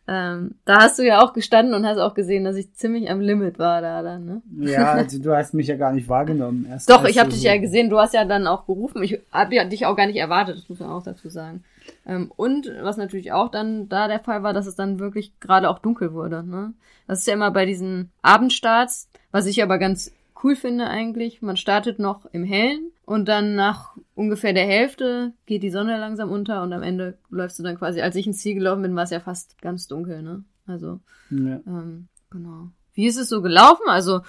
Ähm, 0.09 0.55
da 0.63 0.77
hast 0.83 0.97
du 0.99 1.03
ja 1.05 1.21
auch 1.21 1.33
gestanden 1.33 1.73
und 1.73 1.85
hast 1.85 1.97
auch 1.97 2.13
gesehen, 2.13 2.45
dass 2.45 2.55
ich 2.55 2.73
ziemlich 2.73 3.09
am 3.11 3.19
Limit 3.19 3.59
war 3.59 3.81
da 3.81 4.01
dann, 4.01 4.25
ne? 4.25 4.41
Ja, 4.57 4.91
also 4.93 5.19
du 5.19 5.35
hast 5.35 5.53
mich 5.53 5.67
ja 5.67 5.75
gar 5.75 5.91
nicht 5.91 6.07
wahrgenommen. 6.07 6.65
Erst 6.69 6.89
Doch, 6.89 7.03
ich 7.03 7.19
habe 7.19 7.29
dich 7.29 7.41
so- 7.41 7.47
ja 7.47 7.57
gesehen, 7.57 7.89
du 7.89 7.99
hast 7.99 8.13
ja 8.13 8.23
dann 8.23 8.47
auch 8.47 8.65
gerufen. 8.65 9.03
Ich 9.03 9.19
habe 9.33 9.55
ja 9.55 9.65
dich 9.65 9.85
auch 9.85 9.97
gar 9.97 10.07
nicht 10.07 10.15
erwartet, 10.15 10.57
das 10.57 10.69
muss 10.69 10.79
man 10.79 10.91
auch 10.91 11.03
dazu 11.03 11.27
sagen. 11.27 11.63
Ähm, 12.05 12.31
und 12.37 12.71
was 12.81 12.95
natürlich 12.95 13.33
auch 13.33 13.49
dann 13.49 13.89
da 13.89 14.07
der 14.07 14.19
Fall 14.21 14.43
war, 14.43 14.53
dass 14.53 14.65
es 14.65 14.75
dann 14.75 14.99
wirklich 14.99 15.37
gerade 15.41 15.69
auch 15.69 15.79
dunkel 15.79 16.13
wurde. 16.13 16.41
Ne? 16.41 16.73
Das 17.05 17.19
ist 17.19 17.27
ja 17.27 17.33
immer 17.33 17.51
bei 17.51 17.65
diesen 17.65 18.09
Abendstarts, 18.21 19.09
was 19.31 19.45
ich 19.45 19.61
aber 19.61 19.77
ganz 19.77 20.11
cool 20.43 20.55
finde 20.55 20.87
eigentlich. 20.87 21.41
Man 21.41 21.57
startet 21.57 21.99
noch 21.99 22.25
im 22.27 22.43
Hellen 22.43 22.91
Und 23.05 23.29
dann 23.29 23.55
nach 23.55 23.95
ungefähr 24.15 24.51
der 24.53 24.65
Hälfte 24.65 25.33
geht 25.45 25.63
die 25.63 25.69
Sonne 25.69 25.97
langsam 25.97 26.29
unter 26.29 26.61
und 26.61 26.73
am 26.73 26.83
Ende 26.83 27.17
läufst 27.29 27.57
du 27.57 27.63
dann 27.63 27.77
quasi, 27.77 28.01
als 28.01 28.15
ich 28.15 28.27
ins 28.27 28.39
Ziel 28.39 28.55
gelaufen 28.55 28.81
bin, 28.81 28.95
war 28.95 29.03
es 29.03 29.11
ja 29.11 29.21
fast 29.21 29.61
ganz 29.61 29.87
dunkel, 29.87 30.21
ne? 30.21 30.43
Also, 30.65 30.99
ja. 31.29 31.61
ähm, 31.65 32.09
genau. 32.29 32.69
Wie 32.93 33.07
ist 33.07 33.17
es 33.17 33.29
so 33.29 33.41
gelaufen? 33.41 33.83
Also, 33.87 34.21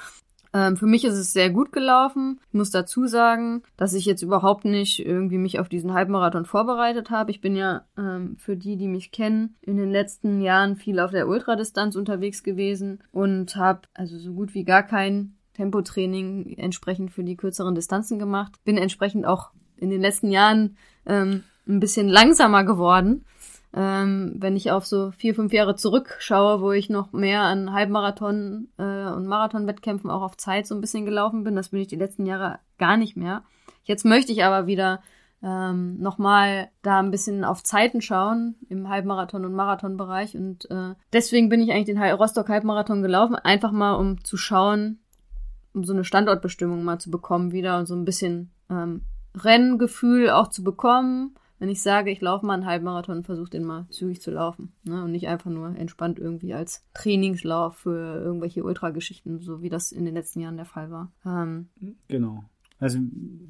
ähm, 0.52 0.76
für 0.76 0.86
mich 0.86 1.04
ist 1.04 1.16
es 1.16 1.32
sehr 1.32 1.50
gut 1.50 1.72
gelaufen. 1.72 2.40
Ich 2.48 2.54
muss 2.54 2.70
dazu 2.70 3.06
sagen, 3.06 3.62
dass 3.76 3.94
ich 3.94 4.06
jetzt 4.06 4.22
überhaupt 4.22 4.64
nicht 4.64 5.04
irgendwie 5.04 5.38
mich 5.38 5.58
auf 5.58 5.68
diesen 5.68 5.92
Halbmarathon 5.92 6.44
vorbereitet 6.44 7.10
habe. 7.10 7.30
Ich 7.30 7.40
bin 7.40 7.56
ja 7.56 7.84
ähm, 7.98 8.36
für 8.38 8.56
die, 8.56 8.76
die 8.76 8.88
mich 8.88 9.10
kennen, 9.10 9.56
in 9.60 9.76
den 9.76 9.90
letzten 9.90 10.40
Jahren 10.40 10.76
viel 10.76 11.00
auf 11.00 11.10
der 11.10 11.28
Ultradistanz 11.28 11.96
unterwegs 11.96 12.42
gewesen 12.42 13.02
und 13.12 13.56
habe 13.56 13.82
also 13.94 14.18
so 14.18 14.32
gut 14.32 14.54
wie 14.54 14.64
gar 14.64 14.82
kein 14.82 15.34
Tempotraining 15.58 16.56
entsprechend 16.56 17.10
für 17.10 17.24
die 17.24 17.36
kürzeren 17.36 17.74
Distanzen 17.74 18.18
gemacht. 18.18 18.52
Bin 18.64 18.78
entsprechend 18.78 19.26
auch 19.26 19.50
in 19.76 19.90
den 19.90 20.00
letzten 20.00 20.30
Jahren 20.30 20.76
ähm, 21.06 21.44
ein 21.66 21.80
bisschen 21.80 22.08
langsamer 22.08 22.64
geworden 22.64 23.24
ähm, 23.74 24.34
wenn 24.36 24.56
ich 24.56 24.70
auf 24.70 24.86
so 24.86 25.10
vier, 25.10 25.34
fünf 25.34 25.52
Jahre 25.52 25.76
zurückschaue, 25.76 26.60
wo 26.62 26.72
ich 26.72 26.88
noch 26.88 27.12
mehr 27.12 27.42
an 27.42 27.72
Halbmarathon 27.72 28.68
äh, 28.78 29.10
und 29.10 29.26
Marathonwettkämpfen 29.26 30.10
auch 30.10 30.22
auf 30.22 30.36
Zeit 30.36 30.66
so 30.66 30.74
ein 30.74 30.80
bisschen 30.80 31.04
gelaufen 31.04 31.44
bin, 31.44 31.54
das 31.54 31.68
bin 31.68 31.80
ich 31.80 31.88
die 31.88 31.96
letzten 31.96 32.24
Jahre 32.24 32.60
gar 32.78 32.96
nicht 32.96 33.16
mehr. 33.16 33.42
Jetzt 33.84 34.04
möchte 34.04 34.32
ich 34.32 34.42
aber 34.42 34.66
wieder 34.66 35.02
ähm, 35.42 35.98
nochmal 36.00 36.70
da 36.82 36.98
ein 36.98 37.10
bisschen 37.10 37.44
auf 37.44 37.62
Zeiten 37.62 38.00
schauen 38.00 38.56
im 38.70 38.88
Halbmarathon- 38.88 39.44
und 39.44 39.54
Marathonbereich 39.54 40.34
und 40.34 40.70
äh, 40.70 40.94
deswegen 41.12 41.48
bin 41.50 41.60
ich 41.60 41.70
eigentlich 41.70 41.94
den 41.94 42.02
Rostock-Halbmarathon 42.02 43.02
gelaufen, 43.02 43.36
einfach 43.36 43.70
mal 43.70 43.94
um 43.94 44.24
zu 44.24 44.36
schauen, 44.38 44.98
um 45.78 45.84
so 45.84 45.92
eine 45.92 46.04
Standortbestimmung 46.04 46.84
mal 46.84 46.98
zu 46.98 47.10
bekommen 47.10 47.52
wieder 47.52 47.78
und 47.78 47.86
so 47.86 47.94
ein 47.94 48.04
bisschen 48.04 48.50
ähm, 48.70 49.02
Renngefühl 49.34 50.30
auch 50.30 50.48
zu 50.48 50.62
bekommen 50.62 51.34
wenn 51.58 51.68
ich 51.68 51.82
sage, 51.82 52.10
ich 52.10 52.20
laufe 52.20 52.46
mal 52.46 52.54
einen 52.54 52.66
Halbmarathon, 52.66 53.24
versuche 53.24 53.50
den 53.50 53.64
mal 53.64 53.86
zügig 53.90 54.20
zu 54.22 54.30
laufen. 54.30 54.72
Ne? 54.84 55.02
Und 55.04 55.12
nicht 55.12 55.28
einfach 55.28 55.50
nur 55.50 55.76
entspannt 55.76 56.18
irgendwie 56.18 56.54
als 56.54 56.84
Trainingslauf 56.94 57.76
für 57.76 58.20
irgendwelche 58.22 58.62
Ultrageschichten, 58.62 59.40
so 59.40 59.60
wie 59.60 59.68
das 59.68 59.92
in 59.92 60.04
den 60.04 60.14
letzten 60.14 60.40
Jahren 60.40 60.56
der 60.56 60.66
Fall 60.66 60.90
war. 60.90 61.10
Ähm, 61.26 61.68
genau. 62.06 62.44
Also 62.78 63.00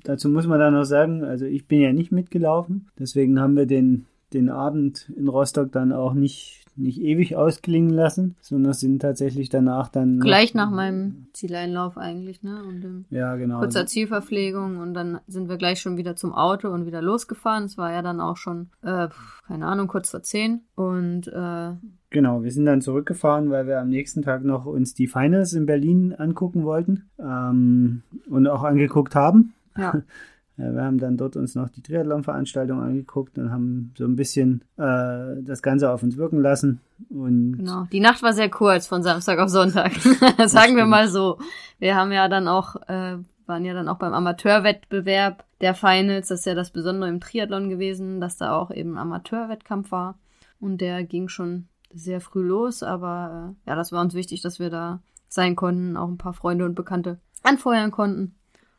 dazu 0.05 0.31
muss 0.31 0.47
man 0.47 0.59
dann 0.59 0.73
noch 0.73 0.85
sagen, 0.85 1.23
also 1.23 1.45
ich 1.45 1.67
bin 1.67 1.83
ja 1.83 1.93
nicht 1.93 2.13
mitgelaufen, 2.13 2.89
deswegen 2.99 3.39
haben 3.39 3.57
wir 3.57 3.67
den, 3.67 4.07
den 4.33 4.49
Abend 4.49 5.13
in 5.15 5.29
Rostock 5.29 5.71
dann 5.71 5.93
auch 5.93 6.15
nicht 6.15 6.65
nicht 6.79 7.01
ewig 7.01 7.37
ausklingen 7.37 7.91
lassen, 7.91 8.37
sondern 8.41 8.73
sind 8.73 9.01
tatsächlich 9.01 9.49
danach 9.49 9.89
dann. 9.89 10.21
Gleich 10.21 10.55
nach 10.55 10.71
meinem 10.71 11.27
Zieleinlauf 11.33 11.99
eigentlich, 11.99 12.43
ne? 12.43 12.63
Und 12.65 13.05
ja, 13.11 13.37
genau. 13.37 13.59
kurzer 13.59 13.87
Zielverpflegung 13.87 14.79
und 14.79 14.95
dann 14.95 15.21
sind 15.27 15.49
wir 15.49 15.57
gleich 15.57 15.81
schon 15.81 15.97
wieder 15.97 16.17
zum 16.17 16.33
Auto 16.33 16.69
und 16.69 16.87
wieder 16.87 17.03
losgefahren. 17.03 17.65
Es 17.65 17.77
war 17.77 17.93
ja 17.93 18.03
dann 18.03 18.21
auch 18.21 18.37
schon, 18.37 18.71
äh, 18.83 19.09
keine 19.47 19.67
Ahnung, 19.67 19.89
kurz 19.89 20.11
vor 20.11 20.23
zehn. 20.23 20.63
Und 20.75 21.29
äh, 21.29 21.73
Genau, 22.11 22.43
wir 22.43 22.51
sind 22.51 22.65
dann 22.65 22.81
zurückgefahren, 22.81 23.51
weil 23.51 23.67
wir 23.67 23.81
am 23.81 23.91
nächsten 23.91 24.23
Tag 24.23 24.43
noch 24.43 24.65
uns 24.65 24.95
die 24.95 25.09
Finals 25.09 25.53
in 25.53 25.67
Berlin 25.67 26.15
angucken 26.15 26.65
wollten 26.65 27.11
ähm, 27.19 28.03
und 28.31 28.47
auch 28.47 28.63
angeguckt 28.63 29.15
haben. 29.15 29.53
Ja. 29.77 30.03
Wir 30.59 30.83
haben 30.83 30.99
dann 30.99 31.17
dort 31.17 31.37
uns 31.37 31.55
noch 31.55 31.69
die 31.69 31.83
Triathlon-Veranstaltung 31.83 32.81
angeguckt 32.81 33.39
und 33.39 33.53
haben 33.53 33.95
so 33.97 34.05
ein 34.05 34.17
bisschen 34.17 34.65
äh, 34.77 35.41
das 35.43 35.63
Ganze 35.63 35.91
auf 35.91 36.03
uns 36.03 36.17
wirken 36.17 36.43
lassen. 36.43 36.81
Und 37.11 37.59
genau, 37.59 37.87
die 37.93 38.01
Nacht 38.01 38.25
war 38.25 38.33
sehr 38.33 38.51
kurz 38.51 38.89
von 38.89 39.05
Samstag 39.05 39.39
auf 39.39 39.51
Sonntag. 39.51 39.93
Sagen 40.47 40.77
wir 40.77 40.85
mal 40.85 41.09
so. 41.09 41.39
Wir 41.79 41.95
haben 41.95 42.11
ja 42.11 42.29
dann 42.29 42.49
auch, 42.49 42.75
äh, 42.89 43.19
waren 43.47 43.65
ja 43.65 43.73
dann 43.73 43.89
auch 43.89 43.99
beim 43.99 44.13
Amateurwettbewerb 44.13 45.45
der 45.61 45.75
Finals. 45.75 46.29
Das 46.29 46.41
ist 46.41 46.47
ja 46.47 46.57
das 46.57 46.71
Besondere 46.71 47.09
im 47.09 47.21
Triathlon 47.21 47.69
gewesen, 47.69 48.21
dass 48.21 48.37
da 48.37 48.57
auch 48.57 48.73
eben 48.73 48.99
Amateurwettkampf 48.99 49.93
war. 49.93 50.19
Und 50.59 50.81
der 50.81 51.05
ging 51.05 51.29
schon 51.29 51.69
sehr 51.95 52.21
früh 52.21 52.43
los, 52.43 52.83
aber 52.83 53.55
äh, 53.65 53.71
ja, 53.71 53.77
das 53.77 53.93
war 53.93 54.01
uns 54.01 54.15
wichtig, 54.15 54.43
dass 54.43 54.59
wir 54.59 54.71
da 54.71 55.01
sein 55.29 55.55
konnten, 55.55 55.97
auch 55.97 56.09
ein 56.09 56.19
paar 56.19 56.35
Freunde 56.35 56.65
und 56.65 56.75
Bekannte 56.75 57.21
anfeuern 57.45 57.93
konnten. 57.93 58.35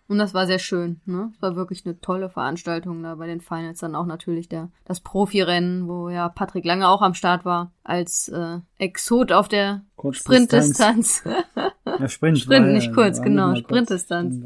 Und 0.10 0.18
das 0.18 0.34
war 0.34 0.48
sehr 0.48 0.58
schön. 0.58 1.00
Ne? 1.06 1.32
Es 1.36 1.42
war 1.42 1.56
wirklich 1.56 1.86
eine 1.86 2.02
tolle 2.02 2.30
Veranstaltung 2.30 3.04
da 3.04 3.14
bei 3.14 3.28
den 3.28 3.42
Finals. 3.42 3.80
Dann 3.80 3.94
auch 3.94 4.08
natürlich 4.08 4.50
der, 4.50 4.72
das 4.86 5.02
Profirennen, 5.02 5.88
wo 5.88 6.10
ja 6.10 6.30
Patrick 6.30 6.66
Lange 6.66 6.90
auch 6.90 7.04
am 7.04 7.14
Start 7.14 7.46
war, 7.46 7.72
als 7.84 8.28
äh, 8.28 8.58
Exot 8.80 9.32
auf 9.32 9.48
der 9.48 9.84
Sprintdistanz. 10.12 11.24
ja, 11.86 12.08
Sprint. 12.08 12.40
Sprint, 12.40 12.66
war, 12.66 12.74
nicht 12.74 12.92
kurz, 12.92 13.22
genau. 13.22 13.54
Sprintdistanz. 13.54 14.44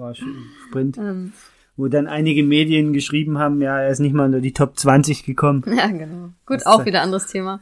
Sprint. 0.67 0.97
Ähm, 0.97 1.31
wo 1.77 1.87
dann 1.87 2.07
einige 2.07 2.43
Medien 2.43 2.91
geschrieben 2.91 3.39
haben, 3.39 3.61
ja, 3.61 3.79
er 3.79 3.89
ist 3.89 3.99
nicht 3.99 4.13
mal 4.13 4.25
unter 4.25 4.41
die 4.41 4.53
Top 4.53 4.77
20 4.77 5.23
gekommen. 5.23 5.63
Ja, 5.75 5.87
genau. 5.87 6.29
Gut, 6.45 6.57
das 6.57 6.65
auch 6.65 6.85
wieder 6.85 7.01
anderes 7.01 7.27
Thema. 7.27 7.61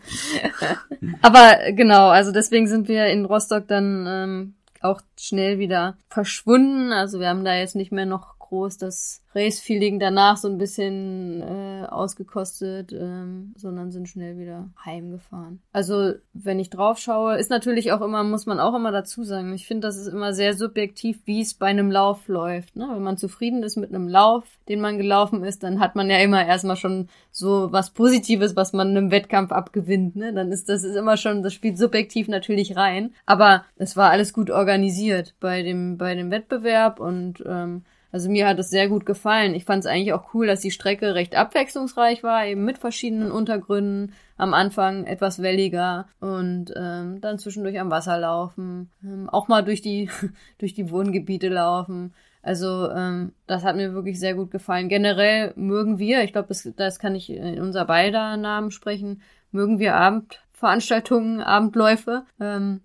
Aber 1.21 1.71
genau, 1.73 2.09
also 2.09 2.31
deswegen 2.31 2.67
sind 2.67 2.87
wir 2.87 3.05
in 3.05 3.25
Rostock 3.25 3.67
dann 3.67 4.05
ähm, 4.07 4.53
auch 4.81 5.01
schnell 5.17 5.59
wieder 5.59 5.97
verschwunden. 6.09 6.91
Also 6.91 7.19
wir 7.19 7.29
haben 7.29 7.45
da 7.45 7.55
jetzt 7.55 7.75
nicht 7.75 7.91
mehr 7.91 8.05
noch 8.05 8.40
groß 8.51 8.77
das 8.77 9.23
Race-Feeling 9.33 9.97
danach 9.97 10.35
so 10.35 10.49
ein 10.49 10.57
bisschen 10.57 11.41
äh, 11.41 11.85
ausgekostet, 11.87 12.91
ähm, 12.91 13.53
sondern 13.55 13.89
sind 13.89 14.09
schnell 14.09 14.37
wieder 14.37 14.69
heimgefahren. 14.83 15.61
Also, 15.71 16.15
wenn 16.33 16.59
ich 16.59 16.69
drauf 16.69 16.97
schaue, 16.97 17.37
ist 17.37 17.49
natürlich 17.49 17.93
auch 17.93 18.01
immer, 18.01 18.23
muss 18.25 18.45
man 18.45 18.59
auch 18.59 18.75
immer 18.75 18.91
dazu 18.91 19.23
sagen, 19.23 19.53
ich 19.53 19.67
finde, 19.67 19.87
das 19.87 19.95
ist 19.95 20.07
immer 20.07 20.33
sehr 20.33 20.53
subjektiv, 20.53 21.21
wie 21.23 21.39
es 21.39 21.53
bei 21.53 21.67
einem 21.67 21.89
Lauf 21.89 22.27
läuft. 22.27 22.75
Ne? 22.75 22.89
Wenn 22.91 23.03
man 23.03 23.17
zufrieden 23.17 23.63
ist 23.63 23.77
mit 23.77 23.89
einem 23.89 24.09
Lauf, 24.09 24.43
den 24.67 24.81
man 24.81 24.97
gelaufen 24.97 25.45
ist, 25.45 25.63
dann 25.63 25.79
hat 25.79 25.95
man 25.95 26.09
ja 26.09 26.17
immer 26.17 26.45
erstmal 26.45 26.75
schon 26.75 27.07
so 27.31 27.71
was 27.71 27.91
Positives, 27.91 28.57
was 28.57 28.73
man 28.73 28.89
einem 28.89 29.11
Wettkampf 29.11 29.53
abgewinnt. 29.53 30.17
Ne? 30.17 30.33
Dann 30.33 30.51
ist 30.51 30.67
das 30.67 30.83
ist 30.83 30.97
immer 30.97 31.15
schon, 31.15 31.41
das 31.41 31.53
spielt 31.53 31.77
subjektiv 31.77 32.27
natürlich 32.27 32.75
rein. 32.75 33.13
Aber 33.25 33.63
es 33.77 33.95
war 33.95 34.09
alles 34.09 34.33
gut 34.33 34.49
organisiert 34.51 35.35
bei 35.39 35.63
dem, 35.63 35.97
bei 35.97 36.15
dem 36.15 36.31
Wettbewerb 36.31 36.99
und 36.99 37.41
ähm, 37.47 37.83
also 38.11 38.29
mir 38.29 38.47
hat 38.47 38.59
es 38.59 38.69
sehr 38.69 38.89
gut 38.89 39.05
gefallen. 39.05 39.55
Ich 39.55 39.65
fand 39.65 39.83
es 39.83 39.89
eigentlich 39.89 40.13
auch 40.13 40.33
cool, 40.33 40.47
dass 40.47 40.59
die 40.59 40.71
Strecke 40.71 41.15
recht 41.15 41.35
abwechslungsreich 41.35 42.23
war, 42.23 42.45
eben 42.45 42.65
mit 42.65 42.77
verschiedenen 42.77 43.31
Untergründen. 43.31 44.13
Am 44.37 44.55
Anfang 44.55 45.05
etwas 45.05 45.41
welliger 45.43 46.07
und 46.19 46.73
ähm, 46.75 47.21
dann 47.21 47.37
zwischendurch 47.37 47.79
am 47.79 47.91
Wasser 47.91 48.17
laufen, 48.17 48.89
ähm, 49.03 49.29
auch 49.29 49.47
mal 49.47 49.63
durch 49.63 49.81
die 49.81 50.09
durch 50.57 50.73
die 50.73 50.89
Wohngebiete 50.89 51.47
laufen. 51.47 52.13
Also 52.41 52.89
ähm, 52.89 53.33
das 53.45 53.63
hat 53.63 53.75
mir 53.75 53.93
wirklich 53.93 54.19
sehr 54.19 54.33
gut 54.33 54.49
gefallen. 54.49 54.89
Generell 54.89 55.53
mögen 55.55 55.99
wir, 55.99 56.23
ich 56.23 56.31
glaube, 56.31 56.47
das, 56.47 56.67
das 56.75 56.97
kann 56.97 57.13
ich 57.13 57.29
in 57.29 57.61
unser 57.61 57.85
beider 57.85 58.35
Namen 58.35 58.71
sprechen, 58.71 59.21
mögen 59.51 59.77
wir 59.77 59.95
Abendveranstaltungen, 59.95 61.41
Abendläufe. 61.41 62.25
Ähm, 62.39 62.81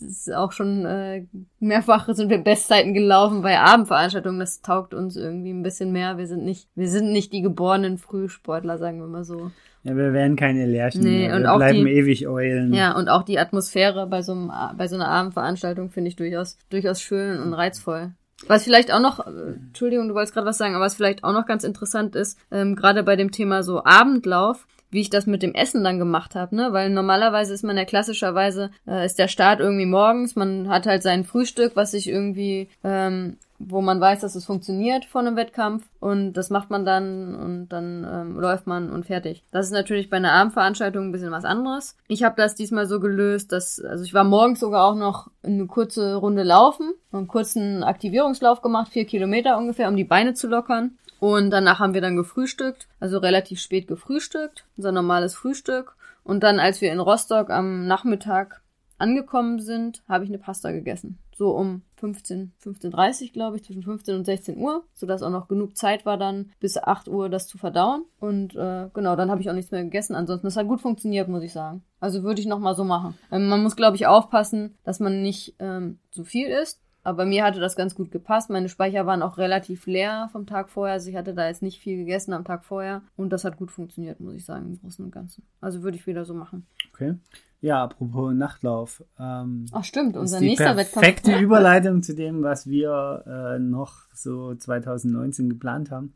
ist 0.00 0.32
auch 0.32 0.52
schon 0.52 0.84
äh, 0.84 1.26
mehrfach 1.58 2.08
sind 2.12 2.30
wir 2.30 2.38
Bestzeiten 2.38 2.94
gelaufen 2.94 3.42
bei 3.42 3.58
Abendveranstaltungen. 3.58 4.40
Das 4.40 4.62
taugt 4.62 4.94
uns 4.94 5.16
irgendwie 5.16 5.52
ein 5.52 5.62
bisschen 5.62 5.92
mehr. 5.92 6.18
Wir 6.18 6.26
sind 6.26 6.44
nicht, 6.44 6.68
wir 6.74 6.88
sind 6.88 7.12
nicht 7.12 7.32
die 7.32 7.42
geborenen 7.42 7.98
Frühsportler, 7.98 8.78
sagen 8.78 9.00
wir 9.00 9.06
mal 9.06 9.24
so. 9.24 9.50
Ja, 9.82 9.96
wir 9.96 10.12
werden 10.12 10.36
keine 10.36 10.66
Lerchen 10.66 11.02
nee, 11.02 11.28
mehr. 11.28 11.38
Wir 11.38 11.56
bleiben 11.56 11.84
die, 11.86 11.92
ewig 11.92 12.28
Eulen. 12.28 12.74
Ja, 12.74 12.96
und 12.96 13.08
auch 13.08 13.22
die 13.22 13.38
Atmosphäre 13.38 14.06
bei 14.06 14.22
so, 14.22 14.32
einem, 14.32 14.52
bei 14.76 14.88
so 14.88 14.96
einer 14.96 15.08
Abendveranstaltung 15.08 15.90
finde 15.90 16.08
ich 16.08 16.16
durchaus, 16.16 16.58
durchaus 16.68 17.00
schön 17.00 17.40
und 17.40 17.54
reizvoll. 17.54 18.12
Was 18.46 18.64
vielleicht 18.64 18.92
auch 18.92 19.00
noch, 19.00 19.26
äh, 19.26 19.54
Entschuldigung, 19.68 20.08
du 20.08 20.14
wolltest 20.14 20.34
gerade 20.34 20.46
was 20.46 20.58
sagen, 20.58 20.74
aber 20.74 20.84
was 20.84 20.94
vielleicht 20.94 21.24
auch 21.24 21.32
noch 21.32 21.46
ganz 21.46 21.64
interessant 21.64 22.14
ist, 22.14 22.38
ähm, 22.50 22.74
gerade 22.74 23.02
bei 23.02 23.16
dem 23.16 23.30
Thema 23.30 23.62
so 23.62 23.84
Abendlauf, 23.84 24.66
wie 24.90 25.00
ich 25.00 25.10
das 25.10 25.26
mit 25.26 25.42
dem 25.42 25.54
Essen 25.54 25.84
dann 25.84 25.98
gemacht 25.98 26.34
habe, 26.34 26.54
ne? 26.54 26.72
Weil 26.72 26.90
normalerweise 26.90 27.54
ist 27.54 27.64
man 27.64 27.76
ja 27.76 27.84
klassischerweise, 27.84 28.70
äh, 28.86 29.06
ist 29.06 29.18
der 29.18 29.28
Start 29.28 29.60
irgendwie 29.60 29.86
morgens, 29.86 30.36
man 30.36 30.68
hat 30.68 30.86
halt 30.86 31.02
sein 31.02 31.24
Frühstück, 31.24 31.76
was 31.76 31.92
sich 31.92 32.08
irgendwie, 32.08 32.68
ähm, 32.84 33.36
wo 33.58 33.82
man 33.82 34.00
weiß, 34.00 34.20
dass 34.20 34.34
es 34.34 34.46
funktioniert 34.46 35.04
vor 35.04 35.20
einem 35.20 35.36
Wettkampf 35.36 35.84
und 36.00 36.32
das 36.32 36.48
macht 36.48 36.70
man 36.70 36.86
dann 36.86 37.34
und 37.34 37.68
dann 37.68 38.06
ähm, 38.10 38.40
läuft 38.40 38.66
man 38.66 38.90
und 38.90 39.04
fertig. 39.04 39.44
Das 39.52 39.66
ist 39.66 39.72
natürlich 39.72 40.08
bei 40.08 40.16
einer 40.16 40.32
Abendveranstaltung 40.32 41.04
ein 41.04 41.12
bisschen 41.12 41.30
was 41.30 41.44
anderes. 41.44 41.96
Ich 42.08 42.22
habe 42.22 42.36
das 42.36 42.54
diesmal 42.54 42.86
so 42.86 43.00
gelöst, 43.00 43.52
dass, 43.52 43.78
also 43.80 44.02
ich 44.02 44.14
war 44.14 44.24
morgens 44.24 44.60
sogar 44.60 44.86
auch 44.86 44.96
noch 44.96 45.30
eine 45.42 45.66
kurze 45.66 46.14
Runde 46.14 46.42
laufen, 46.42 46.94
einen 47.12 47.28
kurzen 47.28 47.82
Aktivierungslauf 47.82 48.62
gemacht, 48.62 48.92
vier 48.92 49.04
Kilometer 49.04 49.58
ungefähr, 49.58 49.88
um 49.88 49.96
die 49.96 50.04
Beine 50.04 50.32
zu 50.32 50.48
lockern. 50.48 50.98
Und 51.20 51.50
danach 51.50 51.78
haben 51.78 51.94
wir 51.94 52.00
dann 52.00 52.16
gefrühstückt, 52.16 52.88
also 52.98 53.18
relativ 53.18 53.60
spät 53.60 53.86
gefrühstückt, 53.86 54.64
unser 54.76 54.90
normales 54.90 55.34
Frühstück. 55.34 55.94
Und 56.24 56.42
dann, 56.42 56.58
als 56.58 56.80
wir 56.80 56.90
in 56.92 56.98
Rostock 56.98 57.50
am 57.50 57.86
Nachmittag 57.86 58.62
angekommen 58.98 59.60
sind, 59.60 60.02
habe 60.08 60.24
ich 60.24 60.30
eine 60.30 60.38
Pasta 60.38 60.72
gegessen. 60.72 61.18
So 61.34 61.50
um 61.50 61.82
15, 61.96 62.52
15.30 62.62 63.32
glaube 63.32 63.56
ich, 63.56 63.64
zwischen 63.64 63.82
15 63.82 64.14
und 64.14 64.24
16 64.24 64.58
Uhr, 64.58 64.84
sodass 64.94 65.22
auch 65.22 65.30
noch 65.30 65.48
genug 65.48 65.76
Zeit 65.76 66.04
war 66.04 66.18
dann 66.18 66.52
bis 66.60 66.76
8 66.76 67.08
Uhr 67.08 67.28
das 67.28 67.46
zu 67.46 67.58
verdauen. 67.58 68.04
Und 68.18 68.54
äh, 68.56 68.88
genau, 68.92 69.16
dann 69.16 69.30
habe 69.30 69.40
ich 69.40 69.48
auch 69.50 69.54
nichts 69.54 69.70
mehr 69.70 69.82
gegessen. 69.82 70.14
Ansonsten, 70.14 70.46
das 70.46 70.56
hat 70.56 70.68
gut 70.68 70.80
funktioniert, 70.80 71.28
muss 71.28 71.42
ich 71.42 71.52
sagen. 71.52 71.82
Also 71.98 72.22
würde 72.22 72.40
ich 72.40 72.46
nochmal 72.46 72.74
so 72.74 72.84
machen. 72.84 73.16
Ähm, 73.30 73.48
man 73.48 73.62
muss, 73.62 73.76
glaube 73.76 73.96
ich, 73.96 74.06
aufpassen, 74.06 74.74
dass 74.84 75.00
man 75.00 75.22
nicht 75.22 75.54
ähm, 75.58 75.98
zu 76.10 76.24
viel 76.24 76.48
isst 76.48 76.80
Aber 77.02 77.24
mir 77.24 77.44
hatte 77.44 77.60
das 77.60 77.76
ganz 77.76 77.94
gut 77.94 78.10
gepasst. 78.10 78.50
Meine 78.50 78.68
Speicher 78.68 79.06
waren 79.06 79.22
auch 79.22 79.38
relativ 79.38 79.86
leer 79.86 80.28
vom 80.32 80.46
Tag 80.46 80.68
vorher. 80.68 80.94
Also 80.94 81.08
ich 81.08 81.16
hatte 81.16 81.34
da 81.34 81.46
jetzt 81.46 81.62
nicht 81.62 81.80
viel 81.80 81.96
gegessen 81.96 82.32
am 82.32 82.44
Tag 82.44 82.64
vorher. 82.64 83.02
Und 83.16 83.30
das 83.32 83.44
hat 83.44 83.56
gut 83.56 83.70
funktioniert, 83.70 84.20
muss 84.20 84.34
ich 84.34 84.44
sagen, 84.44 84.66
im 84.66 84.80
Großen 84.80 85.04
und 85.04 85.10
Ganzen. 85.10 85.44
Also 85.60 85.82
würde 85.82 85.96
ich 85.96 86.06
wieder 86.06 86.24
so 86.24 86.34
machen. 86.34 86.66
Okay. 86.92 87.14
Ja, 87.62 87.82
apropos 87.84 88.32
Nachtlauf. 88.34 89.04
Ähm, 89.18 89.66
Ach 89.72 89.84
stimmt, 89.84 90.14
ist 90.16 90.20
unser 90.20 90.40
nächster 90.40 90.76
Wettkampf. 90.76 91.04
perfekte 91.04 91.38
Überleitung 91.38 92.02
zu 92.02 92.14
dem, 92.14 92.42
was 92.42 92.66
wir 92.66 93.24
äh, 93.26 93.58
noch 93.58 94.06
so 94.14 94.54
2019 94.54 95.50
geplant 95.50 95.90
haben, 95.90 96.14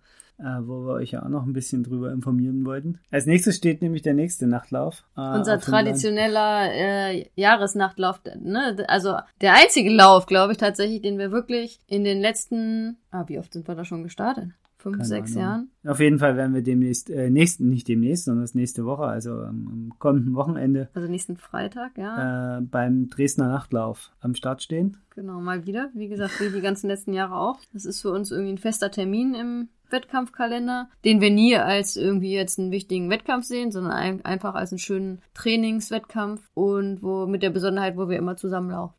wo 0.63 0.85
wir 0.87 0.95
euch 0.95 1.13
ja 1.13 1.23
auch 1.23 1.29
noch 1.29 1.45
ein 1.47 1.53
bisschen 1.53 1.83
drüber 1.85 2.13
informieren 2.13 2.65
wollten. 2.65 2.99
Als 3.11 3.27
nächstes 3.27 3.57
steht 3.57 3.83
nämlich 3.83 4.03
der 4.03 4.15
nächste 4.15 4.47
Nachtlauf. 4.47 5.05
Äh, 5.17 5.21
Unser 5.39 5.61
traditioneller 5.61 6.73
äh, 6.73 7.27
Jahresnachtlauf, 7.37 8.21
ne? 8.41 8.77
Also 8.89 9.17
der 9.41 9.55
einzige 9.55 9.91
Lauf, 9.91 10.27
glaube 10.27 10.53
ich, 10.53 10.59
tatsächlich, 10.59 11.03
den 11.03 11.19
wir 11.19 11.31
wirklich 11.31 11.79
in 11.87 12.05
den 12.05 12.21
letzten, 12.21 12.97
ah, 13.11 13.25
wie 13.27 13.39
oft 13.39 13.53
sind 13.53 13.69
wir 13.69 13.75
da 13.75 13.85
schon 13.85 14.03
gestartet? 14.03 14.51
Fünf, 14.77 14.99
Keine 14.99 15.09
sechs 15.09 15.33
Ahnung. 15.33 15.43
Jahren? 15.43 15.71
Auf 15.87 15.99
jeden 16.01 16.19
Fall 16.19 16.37
werden 16.37 16.55
wir 16.55 16.61
demnächst, 16.63 17.09
äh, 17.09 17.31
nächsten, 17.31 17.71
nicht 17.71 17.89
demnächst, 17.89 18.27
sondern 18.27 18.45
das 18.45 18.55
nächste 18.55 18.85
Woche, 18.85 19.05
also 19.05 19.33
am, 19.33 19.67
am 19.67 19.93
kommenden 19.99 20.35
Wochenende, 20.35 20.91
Also 20.93 21.09
nächsten 21.09 21.39
Freitag, 21.39 21.97
ja. 21.97 22.59
äh, 22.59 22.61
beim 22.61 23.09
Dresdner 23.09 23.49
Nachtlauf 23.49 24.13
am 24.21 24.35
Start 24.35 24.63
stehen. 24.63 24.99
Genau, 25.15 25.41
mal 25.41 25.65
wieder. 25.65 25.89
Wie 25.95 26.09
gesagt, 26.09 26.39
wie 26.41 26.51
die 26.51 26.61
ganzen 26.61 26.89
letzten 26.89 27.15
Jahre 27.15 27.35
auch. 27.37 27.61
Das 27.73 27.87
ist 27.87 28.03
für 28.03 28.11
uns 28.11 28.31
irgendwie 28.31 28.53
ein 28.53 28.59
fester 28.59 28.91
Termin 28.91 29.35
im 29.35 29.69
Wettkampfkalender, 29.95 30.89
den 31.07 31.23
wir 31.23 31.31
nie 31.31 31.57
als 31.57 31.97
irgendwie 31.97 32.33
jetzt 32.35 32.59
einen 32.59 32.71
wichtigen 32.71 33.09
Wettkampf 33.09 33.47
sehen, 33.47 33.73
sondern 33.73 33.93
ein, 33.93 34.25
einfach 34.25 34.55
als 34.55 34.73
einen 34.73 34.79
schönen 34.81 35.23
Trainingswettkampf 35.33 36.43
und 36.53 37.03
wo 37.03 37.27
mit 37.27 37.43
der 37.43 37.51
Besonderheit, 37.51 37.97
wo 37.97 38.09
wir 38.11 38.19
immer 38.19 38.37
zusammenlaufen. 38.37 38.95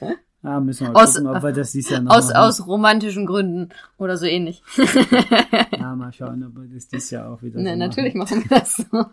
Ah, 0.44 0.60
müssen 0.60 0.86
wir 0.86 0.92
mal 0.92 1.02
Aus- 1.02 1.16
gucken, 1.16 1.26
ob 1.36 1.42
wir 1.42 1.50
das 1.50 1.72
dieses 1.72 1.90
Jahr 1.90 2.00
noch 2.00 2.14
Aus, 2.16 2.28
machen. 2.28 2.36
aus 2.36 2.64
romantischen 2.66 3.26
Gründen 3.26 3.70
oder 3.98 4.16
so 4.16 4.24
ähnlich. 4.24 4.62
Ja, 5.76 5.96
mal 5.96 6.12
schauen, 6.12 6.44
ob 6.44 6.54
wir 6.62 6.68
das 6.72 6.86
dieses 6.86 7.10
Jahr 7.10 7.28
auch 7.32 7.42
wieder 7.42 7.58
Ne, 7.60 7.72
so 7.72 7.76
natürlich 7.76 8.14
machen. 8.14 8.38
machen 8.38 8.48
wir 8.50 8.58
das 8.60 8.76
so. 8.76 9.04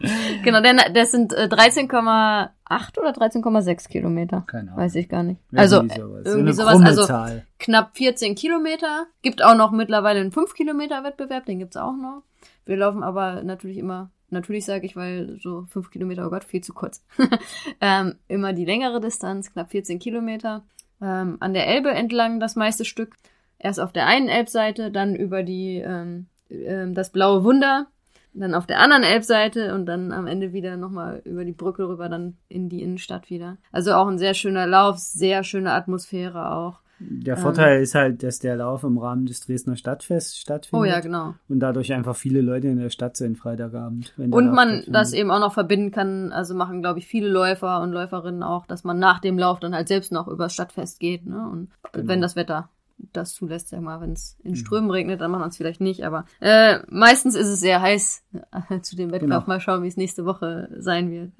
genau, 0.44 0.60
denn 0.60 0.78
das 0.94 1.10
sind 1.10 1.32
äh, 1.32 1.48
13,8 1.50 2.98
oder 2.98 3.10
13,6 3.10 3.88
Kilometer. 3.88 4.44
Keine 4.46 4.70
Ahnung. 4.72 4.84
Weiß 4.84 4.94
ich 4.94 5.08
gar 5.08 5.22
nicht. 5.22 5.40
Also 5.54 5.76
Irgendwie 5.76 6.00
sowas. 6.00 6.22
irgendwie 6.26 6.52
so 6.52 6.62
sowas, 6.62 6.82
also- 6.82 7.06
Zahl. 7.06 7.46
knapp 7.58 7.96
14 7.96 8.34
Kilometer. 8.34 9.06
Gibt 9.22 9.44
auch 9.44 9.54
noch 9.56 9.70
mittlerweile 9.72 10.20
einen 10.20 10.32
5 10.32 10.54
Kilometer 10.54 11.02
Wettbewerb, 11.04 11.46
den 11.46 11.58
gibt's 11.58 11.76
auch 11.76 11.96
noch. 11.96 12.22
Wir 12.64 12.76
laufen 12.76 13.02
aber 13.02 13.42
natürlich 13.42 13.78
immer, 13.78 14.10
natürlich 14.30 14.64
sage 14.64 14.86
ich, 14.86 14.94
weil 14.94 15.38
so 15.40 15.64
5 15.70 15.90
Kilometer, 15.90 16.26
oh 16.26 16.30
Gott, 16.30 16.44
viel 16.44 16.62
zu 16.62 16.74
kurz. 16.74 17.02
ähm, 17.80 18.16
immer 18.28 18.52
die 18.52 18.64
längere 18.64 19.00
Distanz, 19.00 19.52
knapp 19.52 19.70
14 19.70 19.98
Kilometer. 19.98 20.64
Ähm, 21.00 21.36
an 21.40 21.54
der 21.54 21.66
Elbe 21.66 21.90
entlang 21.90 22.40
das 22.40 22.56
meiste 22.56 22.84
Stück. 22.84 23.16
Erst 23.58 23.80
auf 23.80 23.92
der 23.92 24.06
einen 24.06 24.28
Elbseite, 24.28 24.90
dann 24.90 25.16
über 25.16 25.42
die 25.42 25.78
ähm, 25.78 26.26
ähm, 26.50 26.94
das 26.94 27.10
blaue 27.10 27.44
Wunder, 27.44 27.86
dann 28.34 28.54
auf 28.54 28.66
der 28.66 28.80
anderen 28.80 29.02
Elbseite 29.02 29.74
und 29.74 29.86
dann 29.86 30.12
am 30.12 30.26
Ende 30.26 30.52
wieder 30.52 30.76
nochmal 30.76 31.22
über 31.24 31.44
die 31.44 31.52
Brücke 31.52 31.88
rüber, 31.88 32.08
dann 32.08 32.36
in 32.48 32.68
die 32.68 32.82
Innenstadt 32.82 33.30
wieder. 33.30 33.56
Also 33.72 33.92
auch 33.94 34.06
ein 34.08 34.18
sehr 34.18 34.34
schöner 34.34 34.66
Lauf, 34.66 34.98
sehr 34.98 35.42
schöne 35.44 35.72
Atmosphäre 35.72 36.52
auch. 36.52 36.80
Der 37.00 37.36
Ähm. 37.36 37.42
Vorteil 37.42 37.80
ist 37.80 37.94
halt, 37.94 38.24
dass 38.24 38.40
der 38.40 38.56
Lauf 38.56 38.82
im 38.82 38.98
Rahmen 38.98 39.24
des 39.26 39.40
Dresdner 39.40 39.76
Stadtfests 39.76 40.36
stattfindet. 40.38 40.82
Oh 40.82 40.84
ja, 40.84 40.98
genau. 41.00 41.34
Und 41.48 41.60
dadurch 41.60 41.92
einfach 41.92 42.16
viele 42.16 42.40
Leute 42.40 42.66
in 42.68 42.78
der 42.78 42.90
Stadt 42.90 43.16
sind 43.16 43.38
Freitagabend. 43.38 44.14
Und 44.18 44.52
man 44.52 44.82
das 44.88 45.12
eben 45.12 45.30
auch 45.30 45.38
noch 45.38 45.54
verbinden 45.54 45.92
kann, 45.92 46.32
also 46.32 46.54
machen, 46.54 46.82
glaube 46.82 46.98
ich, 46.98 47.06
viele 47.06 47.28
Läufer 47.28 47.82
und 47.82 47.92
Läuferinnen 47.92 48.42
auch, 48.42 48.66
dass 48.66 48.82
man 48.82 48.98
nach 48.98 49.20
dem 49.20 49.38
Lauf 49.38 49.60
dann 49.60 49.74
halt 49.76 49.86
selbst 49.86 50.10
noch 50.10 50.26
übers 50.26 50.52
Stadtfest 50.54 50.98
geht, 50.98 51.24
ne? 51.26 51.48
Und 51.48 51.68
Genau. 51.92 52.08
wenn 52.08 52.20
das 52.20 52.34
Wetter 52.36 52.68
das 53.12 53.34
zulässt, 53.34 53.68
sag 53.68 53.80
mal, 53.80 54.00
wenn 54.00 54.12
es 54.12 54.36
in 54.42 54.56
Strömen 54.56 54.90
regnet, 54.90 55.20
dann 55.20 55.30
macht 55.30 55.40
man 55.40 55.48
es 55.50 55.56
vielleicht 55.56 55.80
nicht, 55.80 56.04
aber 56.04 56.24
äh, 56.40 56.78
meistens 56.90 57.34
ist 57.34 57.48
es 57.48 57.60
sehr 57.60 57.80
heiß 57.80 58.22
zu 58.82 58.96
dem 58.96 59.10
Wettkampf. 59.10 59.44
Genau. 59.44 59.46
Mal 59.46 59.60
schauen, 59.60 59.82
wie 59.82 59.88
es 59.88 59.96
nächste 59.96 60.24
Woche 60.24 60.68
sein 60.78 61.10
wird. 61.10 61.32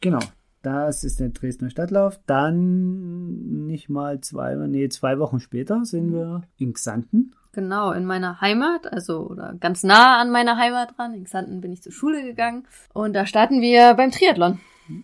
Genau. 0.00 0.20
Das 0.62 1.04
ist 1.04 1.20
der 1.20 1.30
Dresdner 1.30 1.70
Stadtlauf. 1.70 2.20
Dann 2.26 3.66
nicht 3.66 3.88
mal 3.88 4.20
zwei, 4.20 4.54
nee, 4.66 4.88
zwei 4.90 5.18
Wochen 5.18 5.40
später 5.40 5.86
sind 5.86 6.12
wir 6.12 6.42
in 6.58 6.74
Xanten. 6.74 7.34
Genau, 7.52 7.92
in 7.92 8.04
meiner 8.04 8.40
Heimat, 8.42 8.92
also 8.92 9.26
oder 9.26 9.54
ganz 9.58 9.82
nah 9.84 10.20
an 10.20 10.30
meiner 10.30 10.56
Heimat 10.58 10.96
dran. 10.98 11.14
In 11.14 11.24
Xanten 11.24 11.60
bin 11.62 11.72
ich 11.72 11.82
zur 11.82 11.92
Schule 11.92 12.22
gegangen 12.22 12.64
und 12.92 13.14
da 13.14 13.24
starten 13.26 13.60
wir 13.62 13.94
beim 13.94 14.10
Triathlon 14.10 14.60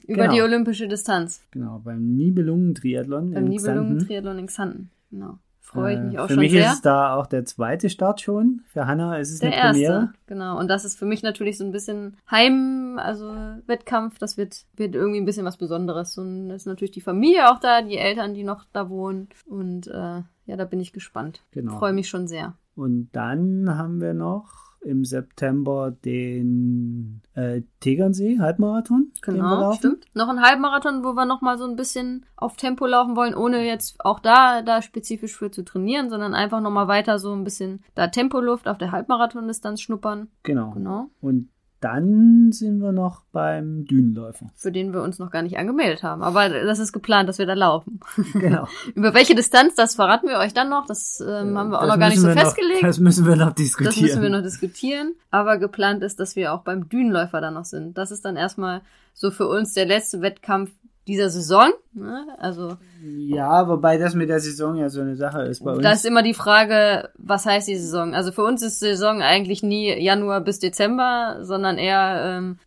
über 0.07 0.25
Genau. 0.25 0.35
die 0.35 0.43
olympische 0.43 0.89
Distanz. 0.89 1.43
Genau, 1.53 1.81
beim 1.83 2.17
Nibelungen-Triathlon 2.17 3.33
Beim 3.33 3.45
in 3.45 3.49
Nibelungen 3.49 3.89
Xanten. 3.97 4.07
Triathlon 4.07 4.39
in 4.39 4.47
Xanten. 4.47 4.91
Genau. 5.11 5.39
Freue 5.66 5.94
ich 5.94 5.98
Äh, 5.98 6.02
mich 6.05 6.18
auch 6.20 6.26
für 6.29 6.35
schon 6.35 6.42
mich 6.42 6.52
sehr. 6.52 6.66
ist 6.68 6.74
es 6.74 6.81
da 6.83 7.14
auch 7.16 7.26
der 7.26 7.44
zweite 7.44 7.90
Start 7.90 8.20
schon. 8.20 8.62
Für 8.66 8.87
Hanna 8.87 9.18
ist 9.18 9.33
es 9.33 9.40
der 9.40 9.48
eine 9.48 9.57
erste, 9.57 9.72
Premiere. 9.72 10.12
genau. 10.26 10.59
Und 10.59 10.68
das 10.68 10.85
ist 10.85 10.96
für 10.98 11.07
mich 11.07 11.22
natürlich 11.24 11.59
so 11.59 11.64
ein 11.64 11.72
bisschen 11.72 12.16
Heim, 12.31 12.98
also 13.02 13.35
Wettkampf. 13.66 14.18
Das 14.18 14.37
wird, 14.37 14.64
wird 14.76 14.94
irgendwie 14.94 15.18
ein 15.20 15.24
bisschen 15.24 15.44
was 15.44 15.57
Besonderes. 15.57 16.16
Und 16.18 16.50
es 16.50 16.62
ist 16.62 16.66
natürlich 16.66 16.92
die 16.92 17.00
Familie 17.00 17.50
auch 17.50 17.59
da, 17.59 17.83
die 17.83 17.98
Eltern, 17.98 18.33
die 18.35 18.44
noch 18.44 18.64
da 18.72 18.88
wohnen. 18.88 19.29
Und 19.44 19.88
äh, 19.88 20.22
ja, 20.46 20.57
da 20.57 20.64
bin 20.64 20.79
ich 20.81 20.92
gespannt. 20.92 21.42
Genau. 21.50 21.79
Freue 21.79 21.92
mich 21.92 22.09
schon 22.09 22.29
sehr. 22.29 22.55
Und 22.76 23.09
dann 23.12 23.76
haben 23.76 24.00
wir 24.00 24.14
noch 24.14 24.65
im 24.87 25.05
September 25.05 25.90
den 25.90 27.20
äh, 27.35 27.62
Tegernsee 27.81 28.38
Halbmarathon. 28.38 29.12
Genau, 29.22 29.61
laufen. 29.61 29.79
stimmt. 29.79 30.05
Noch 30.14 30.29
ein 30.29 30.40
Halbmarathon, 30.40 31.05
wo 31.05 31.12
wir 31.12 31.27
noch 31.27 31.40
mal 31.40 31.59
so 31.59 31.64
ein 31.64 31.77
bisschen 31.77 32.25
auf 32.37 32.57
Tempo 32.57 32.87
laufen 32.87 33.16
wollen, 33.16 33.35
ohne 33.35 33.66
jetzt 33.66 34.05
auch 34.05 34.20
da 34.20 34.62
da 34.62 34.83
spezifisch 34.83 35.37
für 35.37 35.51
zu 35.51 35.64
trainieren, 35.64 36.09
sondern 36.09 36.35
einfach 36.35 36.61
noch 36.61 36.70
mal 36.70 36.88
weiter 36.88 37.18
so 37.18 37.33
ein 37.33 37.44
bisschen 37.44 37.83
da 37.94 38.09
Tempoluft 38.09 38.68
auf 38.68 38.79
der 38.79 38.92
Halbmarathon-Distanz 38.92 39.81
schnuppern. 39.81 40.29
Genau. 40.42 40.70
Genau. 40.70 41.11
Und 41.20 41.49
dann 41.81 42.53
sind 42.53 42.81
wir 42.81 42.93
noch 42.93 43.23
beim 43.33 43.85
Dünenläufer. 43.85 44.51
Für 44.55 44.73
den 44.73 44.95
wir 44.95 45.03
uns 45.03 45.19
noch 45.19 45.31
gar 45.31 45.43
nicht 45.43 45.59
angemeldet 45.59 46.03
haben. 46.03 46.23
Aber 46.23 46.49
das 46.49 46.79
ist 46.79 46.93
geplant, 46.93 47.29
dass 47.29 47.39
wir 47.39 47.47
da 47.47 47.55
laufen. 47.55 48.01
Genau. 48.33 48.67
Über 48.95 49.12
welche 49.15 49.35
Distanz, 49.35 49.75
das 49.75 49.95
verraten 49.95 50.27
wir 50.29 50.39
euch 50.39 50.55
dann 50.55 50.71
noch. 50.71 50.87
Das 50.87 51.21
ähm, 51.21 51.57
haben 51.59 51.71
wir 51.71 51.79
auch 51.79 51.83
Das 51.83 51.91
noch 51.91 51.99
gar 51.99 52.09
nicht 52.09 52.21
so 52.21 52.31
festgelegt. 52.31 52.83
Noch, 52.83 52.89
das 52.89 52.99
müssen 52.99 53.27
wir 53.27 53.37
noch 53.37 53.53
diskutieren. 53.53 53.95
Das 53.95 54.01
müssen 54.01 54.23
wir 54.23 54.31
noch 54.31 54.43
diskutieren. 54.43 55.15
Aber 55.31 55.59
geplant 55.59 56.03
ist, 56.03 56.19
dass 56.19 56.35
wir 56.35 56.53
auch 56.53 56.62
beim 56.62 56.89
Dünenläufer 56.89 57.41
dann 57.41 57.55
noch 57.55 57.67
sind. 57.67 57.99
Das 57.99 58.11
ist 58.11 58.25
dann 58.25 58.37
erstmal 58.37 58.81
so 59.12 59.31
für 59.31 59.47
uns 59.47 59.75
der 59.75 59.87
letzte 59.87 60.23
Wettkampf 60.23 60.71
dieser 61.07 61.31
Saison. 61.31 61.73
Ne? 61.92 62.27
Also 62.38 62.77
Ja, 63.03 63.69
wobei 63.69 63.99
das 63.99 64.14
mit 64.14 64.29
der 64.29 64.40
Saison 64.40 64.77
ja 64.77 64.88
so 64.88 65.01
eine 65.01 65.16
Sache 65.16 65.42
ist 65.42 65.64
bei 65.64 65.73
uns. 65.73 65.83
da 65.83 65.92
ist 65.92 66.05
immer 66.05 66.23
die 66.23 66.35
Frage, 66.35 67.11
was 67.16 67.47
heißt 67.47 67.69
die 67.69 67.77
Saison? 67.77 68.14
Also 68.14 68.33
für 68.33 68.45
uns 68.45 68.62
ist 68.62 68.81
Saison 68.81 69.23
eigentlich 69.23 69.62
nie 69.62 69.92
Januar 69.99 70.40
bis 70.40 70.59
Dezember, 70.59 71.38
sondern 71.42 71.79
eher 71.79 72.38
ähm, 72.38 72.59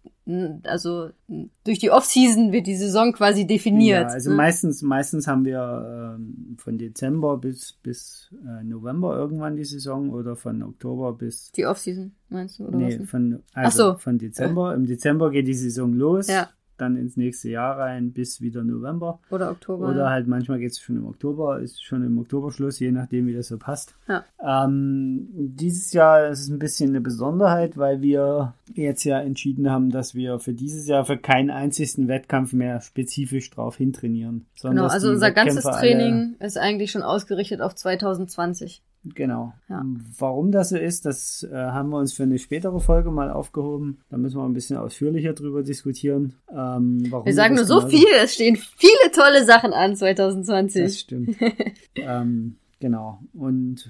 also 0.63 1.09
durch 1.63 1.79
die 1.79 1.89
Off-Season 1.89 2.51
wird 2.51 2.67
die 2.67 2.75
Saison 2.75 3.13
quasi 3.13 3.47
definiert. 3.47 4.09
Ja, 4.09 4.13
also 4.13 4.29
ne? 4.29 4.35
meistens, 4.35 4.81
meistens 4.81 5.27
haben 5.27 5.43
wir 5.43 6.15
ähm, 6.17 6.55
von 6.59 6.77
Dezember 6.77 7.37
bis, 7.37 7.73
bis 7.81 8.29
äh, 8.45 8.63
November 8.63 9.17
irgendwann 9.17 9.55
die 9.55 9.63
Saison 9.63 10.11
oder 10.11 10.35
von 10.35 10.61
Oktober 10.61 11.13
bis 11.13 11.51
die 11.53 11.65
Off-Season, 11.65 12.11
meinst 12.29 12.59
du? 12.59 12.67
Oder 12.67 12.77
nee, 12.77 12.99
was? 12.99 13.09
von, 13.09 13.41
also 13.53 13.91
so. 13.91 13.97
von 13.97 14.17
Dezember. 14.19 14.75
Im 14.75 14.85
Dezember 14.85 15.31
geht 15.31 15.47
die 15.47 15.53
Saison 15.53 15.93
los, 15.93 16.27
Ja. 16.27 16.49
Dann 16.81 16.95
ins 16.95 17.17
nächste 17.17 17.49
Jahr 17.49 17.77
rein 17.77 18.11
bis 18.11 18.41
wieder 18.41 18.63
November. 18.63 19.19
Oder 19.29 19.51
Oktober. 19.51 19.89
Oder 19.89 20.09
halt 20.09 20.27
manchmal 20.27 20.59
geht 20.59 20.71
es 20.71 20.79
schon 20.79 20.97
im 20.97 21.05
Oktober, 21.05 21.59
ist 21.59 21.83
schon 21.83 22.03
im 22.03 22.17
Oktoberschluss, 22.17 22.79
je 22.79 22.91
nachdem, 22.91 23.27
wie 23.27 23.33
das 23.33 23.47
so 23.47 23.57
passt. 23.57 23.95
Ja. 24.07 24.25
Ähm, 24.43 25.29
dieses 25.33 25.93
Jahr 25.93 26.27
ist 26.27 26.41
es 26.41 26.49
ein 26.49 26.59
bisschen 26.59 26.89
eine 26.89 27.01
Besonderheit, 27.01 27.77
weil 27.77 28.01
wir 28.01 28.53
jetzt 28.73 29.03
ja 29.03 29.19
entschieden 29.19 29.69
haben, 29.69 29.89
dass 29.89 30.15
wir 30.15 30.39
für 30.39 30.53
dieses 30.53 30.87
Jahr 30.87 31.05
für 31.05 31.17
keinen 31.17 31.49
einzigen 31.49 32.07
Wettkampf 32.07 32.53
mehr 32.53 32.81
spezifisch 32.81 33.49
drauf 33.49 33.77
hintrainieren. 33.77 34.45
Genau, 34.61 34.87
also 34.87 35.09
unser 35.09 35.31
ganzes 35.31 35.63
Training 35.63 36.35
ist 36.39 36.57
eigentlich 36.57 36.91
schon 36.91 37.03
ausgerichtet 37.03 37.61
auf 37.61 37.75
2020. 37.75 38.81
Genau. 39.03 39.53
Ja. 39.69 39.85
Warum 40.17 40.51
das 40.51 40.69
so 40.69 40.77
ist, 40.77 41.05
das 41.05 41.47
äh, 41.49 41.55
haben 41.55 41.89
wir 41.89 41.97
uns 41.97 42.13
für 42.13 42.23
eine 42.23 42.37
spätere 42.37 42.79
Folge 42.79 43.11
mal 43.11 43.31
aufgehoben. 43.31 43.99
Da 44.09 44.17
müssen 44.17 44.37
wir 44.37 44.43
ein 44.43 44.53
bisschen 44.53 44.77
ausführlicher 44.77 45.33
drüber 45.33 45.63
diskutieren. 45.63 46.35
Ähm, 46.51 47.03
warum 47.09 47.25
Wir 47.25 47.33
sagen 47.33 47.55
nur 47.55 47.63
das 47.63 47.69
so 47.69 47.87
viel, 47.87 48.07
es 48.21 48.33
stehen 48.33 48.57
viele 48.57 49.11
tolle 49.13 49.45
Sachen 49.45 49.71
an 49.71 49.95
2020. 49.95 50.83
Das 50.83 50.99
stimmt. 50.99 51.35
ähm, 51.95 52.57
genau. 52.79 53.21
Und 53.33 53.89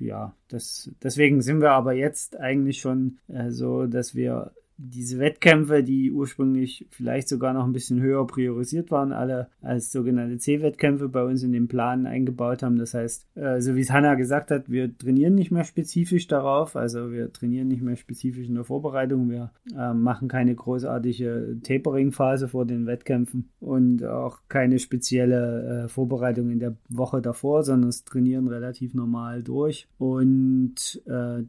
ja, 0.00 0.34
das, 0.48 0.90
deswegen 1.02 1.42
sind 1.42 1.60
wir 1.60 1.70
aber 1.72 1.92
jetzt 1.92 2.38
eigentlich 2.38 2.80
schon 2.80 3.18
äh, 3.28 3.50
so, 3.50 3.86
dass 3.86 4.14
wir 4.14 4.52
diese 4.82 5.18
Wettkämpfe, 5.18 5.82
die 5.82 6.10
ursprünglich 6.10 6.86
vielleicht 6.90 7.28
sogar 7.28 7.52
noch 7.52 7.64
ein 7.64 7.72
bisschen 7.72 8.00
höher 8.00 8.26
priorisiert 8.26 8.90
waren, 8.90 9.12
alle 9.12 9.48
als 9.60 9.92
sogenannte 9.92 10.38
C-Wettkämpfe 10.38 11.08
bei 11.08 11.22
uns 11.22 11.42
in 11.42 11.52
den 11.52 11.68
Plan 11.68 12.06
eingebaut 12.06 12.62
haben. 12.62 12.78
Das 12.78 12.94
heißt, 12.94 13.26
äh, 13.36 13.60
so 13.60 13.76
wie 13.76 13.80
es 13.80 13.90
Hanna 13.90 14.14
gesagt 14.14 14.50
hat, 14.50 14.70
wir 14.70 14.96
trainieren 14.96 15.34
nicht 15.34 15.50
mehr 15.50 15.64
spezifisch 15.64 16.26
darauf, 16.28 16.76
also 16.76 17.12
wir 17.12 17.32
trainieren 17.32 17.68
nicht 17.68 17.82
mehr 17.82 17.96
spezifisch 17.96 18.48
in 18.48 18.54
der 18.54 18.64
Vorbereitung, 18.64 19.28
wir 19.28 19.52
äh, 19.76 19.92
machen 19.92 20.28
keine 20.28 20.54
großartige 20.54 21.58
Tapering-Phase 21.62 22.48
vor 22.48 22.64
den 22.64 22.86
Wettkämpfen 22.86 23.50
und 23.60 24.02
auch 24.04 24.38
keine 24.48 24.78
spezielle 24.78 25.84
äh, 25.84 25.88
Vorbereitung 25.88 26.50
in 26.50 26.58
der 26.58 26.76
Woche 26.88 27.20
davor, 27.20 27.64
sondern 27.64 27.90
es 27.90 28.04
trainieren 28.04 28.48
relativ 28.48 28.94
normal 28.94 29.42
durch 29.42 29.88
und 29.98 31.02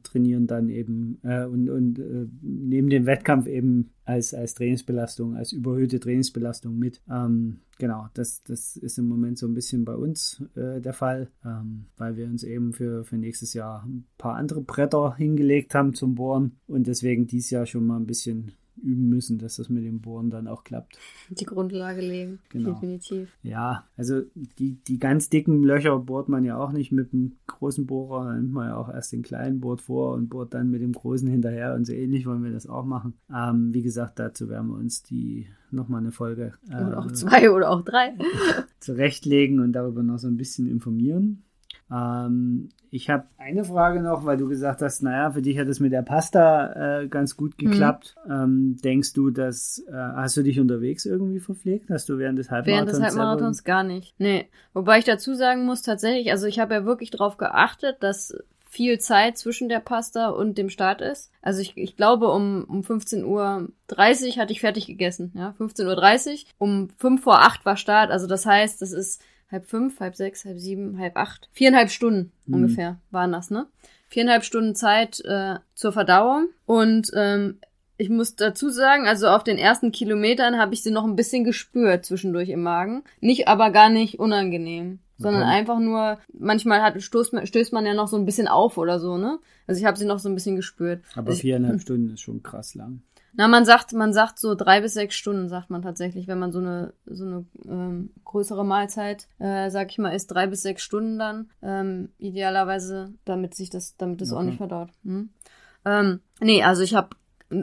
trainieren 0.03 0.47
dann 0.47 0.69
eben 0.69 1.19
und, 1.23 1.69
und 1.69 2.01
neben 2.41 2.89
dem 2.89 3.05
Wettkampf 3.05 3.20
Wettkampf 3.21 3.45
eben 3.47 3.91
als, 4.03 4.33
als 4.33 4.55
Trainingsbelastung, 4.55 5.35
als 5.35 5.51
überhöhte 5.51 5.99
Trainingsbelastung 5.99 6.77
mit. 6.77 7.01
Ähm, 7.09 7.59
genau, 7.77 8.07
das, 8.15 8.43
das 8.43 8.75
ist 8.77 8.97
im 8.97 9.07
Moment 9.07 9.37
so 9.37 9.47
ein 9.47 9.53
bisschen 9.53 9.85
bei 9.85 9.93
uns 9.93 10.43
äh, 10.55 10.81
der 10.81 10.93
Fall, 10.93 11.29
ähm, 11.45 11.85
weil 11.97 12.17
wir 12.17 12.25
uns 12.25 12.43
eben 12.43 12.73
für, 12.73 13.05
für 13.05 13.17
nächstes 13.17 13.53
Jahr 13.53 13.85
ein 13.85 14.05
paar 14.17 14.35
andere 14.35 14.61
Bretter 14.61 15.15
hingelegt 15.15 15.75
haben 15.75 15.93
zum 15.93 16.15
Bohren 16.15 16.57
und 16.67 16.87
deswegen 16.87 17.27
dieses 17.27 17.51
Jahr 17.51 17.67
schon 17.67 17.85
mal 17.85 17.97
ein 17.97 18.07
bisschen 18.07 18.53
üben 18.77 19.09
müssen, 19.09 19.37
dass 19.37 19.57
das 19.57 19.69
mit 19.69 19.83
dem 19.83 20.01
Bohren 20.01 20.29
dann 20.29 20.47
auch 20.47 20.63
klappt. 20.63 20.97
Die 21.29 21.45
Grundlage 21.45 22.01
legen, 22.01 22.39
genau. 22.49 22.71
definitiv. 22.71 23.29
Ja, 23.43 23.85
also 23.97 24.21
die, 24.35 24.75
die 24.83 24.99
ganz 24.99 25.29
dicken 25.29 25.63
Löcher 25.63 25.97
bohrt 25.99 26.29
man 26.29 26.43
ja 26.43 26.57
auch 26.57 26.71
nicht 26.71 26.91
mit 26.91 27.13
dem 27.13 27.37
großen 27.47 27.85
Bohrer, 27.85 28.25
dann 28.25 28.37
nimmt 28.37 28.53
man 28.53 28.69
ja 28.69 28.77
auch 28.77 28.89
erst 28.89 29.11
den 29.11 29.21
kleinen 29.21 29.59
Bohrt 29.59 29.81
vor 29.81 30.13
und 30.13 30.29
bohrt 30.29 30.53
dann 30.53 30.71
mit 30.71 30.81
dem 30.81 30.93
großen 30.93 31.27
hinterher 31.27 31.75
und 31.75 31.85
so 31.85 31.93
ähnlich 31.93 32.25
wollen 32.25 32.43
wir 32.43 32.51
das 32.51 32.67
auch 32.67 32.85
machen. 32.85 33.13
Ähm, 33.33 33.73
wie 33.73 33.83
gesagt, 33.83 34.19
dazu 34.19 34.49
werden 34.49 34.69
wir 34.69 34.77
uns 34.77 35.03
die 35.03 35.47
nochmal 35.71 36.01
eine 36.01 36.11
Folge 36.11 36.53
äh, 36.69 36.83
oder 36.83 36.99
auch 36.99 37.11
zwei 37.11 37.51
oder 37.51 37.69
auch 37.69 37.81
drei 37.81 38.13
zurechtlegen 38.79 39.59
und 39.59 39.73
darüber 39.73 40.03
noch 40.03 40.19
so 40.19 40.27
ein 40.27 40.37
bisschen 40.37 40.67
informieren. 40.67 41.43
Ähm, 41.91 42.69
ich 42.89 43.09
habe 43.09 43.25
eine 43.37 43.63
Frage 43.63 44.01
noch, 44.01 44.25
weil 44.25 44.37
du 44.37 44.47
gesagt 44.47 44.81
hast, 44.81 45.01
naja, 45.01 45.31
für 45.31 45.41
dich 45.41 45.57
hat 45.57 45.67
es 45.67 45.79
mit 45.79 45.93
der 45.93 46.01
Pasta 46.01 47.01
äh, 47.01 47.07
ganz 47.07 47.37
gut 47.37 47.57
geklappt. 47.57 48.15
Mhm. 48.25 48.31
Ähm, 48.31 48.77
denkst 48.83 49.13
du, 49.13 49.29
dass 49.29 49.83
äh, 49.87 49.93
hast 49.93 50.37
du 50.37 50.43
dich 50.43 50.59
unterwegs 50.59 51.05
irgendwie 51.05 51.39
verpflegt? 51.39 51.89
Hast 51.89 52.09
du 52.09 52.17
während 52.17 52.37
des 52.37 52.51
Halbmarathons? 52.51 52.87
Während 52.87 53.05
des 53.05 53.17
Halbmarathons 53.17 53.63
gar 53.63 53.83
nicht. 53.83 54.13
Nee. 54.17 54.49
Wobei 54.73 54.99
ich 54.99 55.05
dazu 55.05 55.33
sagen 55.35 55.65
muss, 55.65 55.81
tatsächlich, 55.81 56.31
also 56.31 56.47
ich 56.47 56.59
habe 56.59 56.73
ja 56.73 56.85
wirklich 56.85 57.11
darauf 57.11 57.37
geachtet, 57.37 57.97
dass 58.01 58.35
viel 58.71 58.99
Zeit 58.99 59.37
zwischen 59.37 59.67
der 59.67 59.81
Pasta 59.81 60.29
und 60.29 60.57
dem 60.57 60.69
Start 60.69 61.01
ist. 61.01 61.29
Also 61.41 61.59
ich, 61.59 61.75
ich 61.75 61.97
glaube, 61.97 62.29
um, 62.29 62.63
um 62.63 62.81
15.30 62.81 63.25
Uhr 63.25 63.69
hatte 64.37 64.53
ich 64.53 64.61
fertig 64.61 64.87
gegessen. 64.87 65.33
Ja, 65.35 65.53
15.30 65.59 66.29
Uhr. 66.29 66.37
Um 66.57 66.89
5 66.97 67.21
vor 67.21 67.41
8 67.41 67.65
war 67.65 67.75
Start. 67.75 68.11
Also 68.11 68.27
das 68.27 68.45
heißt, 68.45 68.81
das 68.81 68.93
ist 68.93 69.21
halb 69.51 69.65
fünf, 69.65 69.99
halb 69.99 70.15
sechs, 70.15 70.45
halb 70.45 70.59
sieben, 70.59 70.97
halb 70.97 71.17
acht. 71.17 71.49
Viereinhalb 71.51 71.89
Stunden 71.89 72.31
mhm. 72.45 72.53
ungefähr 72.55 72.99
waren 73.11 73.31
das, 73.31 73.51
ne? 73.51 73.67
Viereinhalb 74.07 74.43
Stunden 74.43 74.75
Zeit 74.75 75.21
äh, 75.25 75.55
zur 75.73 75.91
Verdauung. 75.93 76.49
Und 76.65 77.11
ähm, 77.15 77.59
ich 77.97 78.09
muss 78.09 78.35
dazu 78.35 78.69
sagen, 78.69 79.07
also 79.07 79.27
auf 79.27 79.43
den 79.43 79.57
ersten 79.57 79.91
Kilometern 79.91 80.57
habe 80.57 80.73
ich 80.73 80.83
sie 80.83 80.91
noch 80.91 81.05
ein 81.05 81.15
bisschen 81.15 81.43
gespürt 81.43 82.05
zwischendurch 82.05 82.49
im 82.49 82.63
Magen. 82.63 83.03
Nicht, 83.19 83.47
aber 83.47 83.71
gar 83.71 83.89
nicht 83.89 84.19
unangenehm. 84.19 84.99
Sondern 85.17 85.43
okay. 85.43 85.51
einfach 85.51 85.79
nur, 85.79 86.17
manchmal 86.33 86.81
hat, 86.81 86.99
stoßt, 86.99 87.35
stößt 87.43 87.73
man 87.73 87.85
ja 87.85 87.93
noch 87.93 88.07
so 88.07 88.17
ein 88.17 88.25
bisschen 88.25 88.47
auf 88.47 88.79
oder 88.79 88.99
so, 88.99 89.19
ne? 89.19 89.37
Also 89.67 89.79
ich 89.79 89.85
habe 89.85 89.97
sie 89.97 90.05
noch 90.05 90.17
so 90.17 90.27
ein 90.29 90.33
bisschen 90.33 90.55
gespürt. 90.55 91.03
Aber 91.13 91.29
also 91.29 91.41
viereinhalb 91.41 91.75
ich, 91.75 91.83
Stunden 91.83 92.09
ist 92.09 92.21
schon 92.21 92.41
krass 92.41 92.73
lang. 92.73 93.03
Na, 93.33 93.47
man 93.47 93.65
sagt, 93.65 93.93
man 93.93 94.13
sagt 94.13 94.39
so 94.39 94.55
drei 94.55 94.81
bis 94.81 94.93
sechs 94.93 95.15
Stunden, 95.15 95.47
sagt 95.47 95.69
man 95.69 95.81
tatsächlich, 95.81 96.27
wenn 96.27 96.39
man 96.39 96.51
so 96.51 96.59
eine 96.59 96.93
so 97.05 97.25
eine 97.25 97.45
ähm, 97.65 98.11
größere 98.25 98.65
Mahlzeit, 98.65 99.27
äh, 99.39 99.69
sag 99.69 99.91
ich 99.91 99.97
mal, 99.97 100.13
isst 100.13 100.31
drei 100.31 100.47
bis 100.47 100.61
sechs 100.61 100.83
Stunden 100.83 101.17
dann, 101.17 101.49
ähm, 101.61 102.09
idealerweise, 102.17 103.13
damit 103.25 103.55
sich 103.55 103.69
das, 103.69 103.95
damit 103.97 104.21
das 104.21 104.31
okay. 104.31 104.39
auch 104.39 104.43
nicht 104.43 104.57
verdaut. 104.57 104.89
Hm? 105.03 105.29
Ähm, 105.85 106.19
nee, 106.41 106.63
also 106.63 106.83
ich 106.83 106.93
habe 106.93 107.15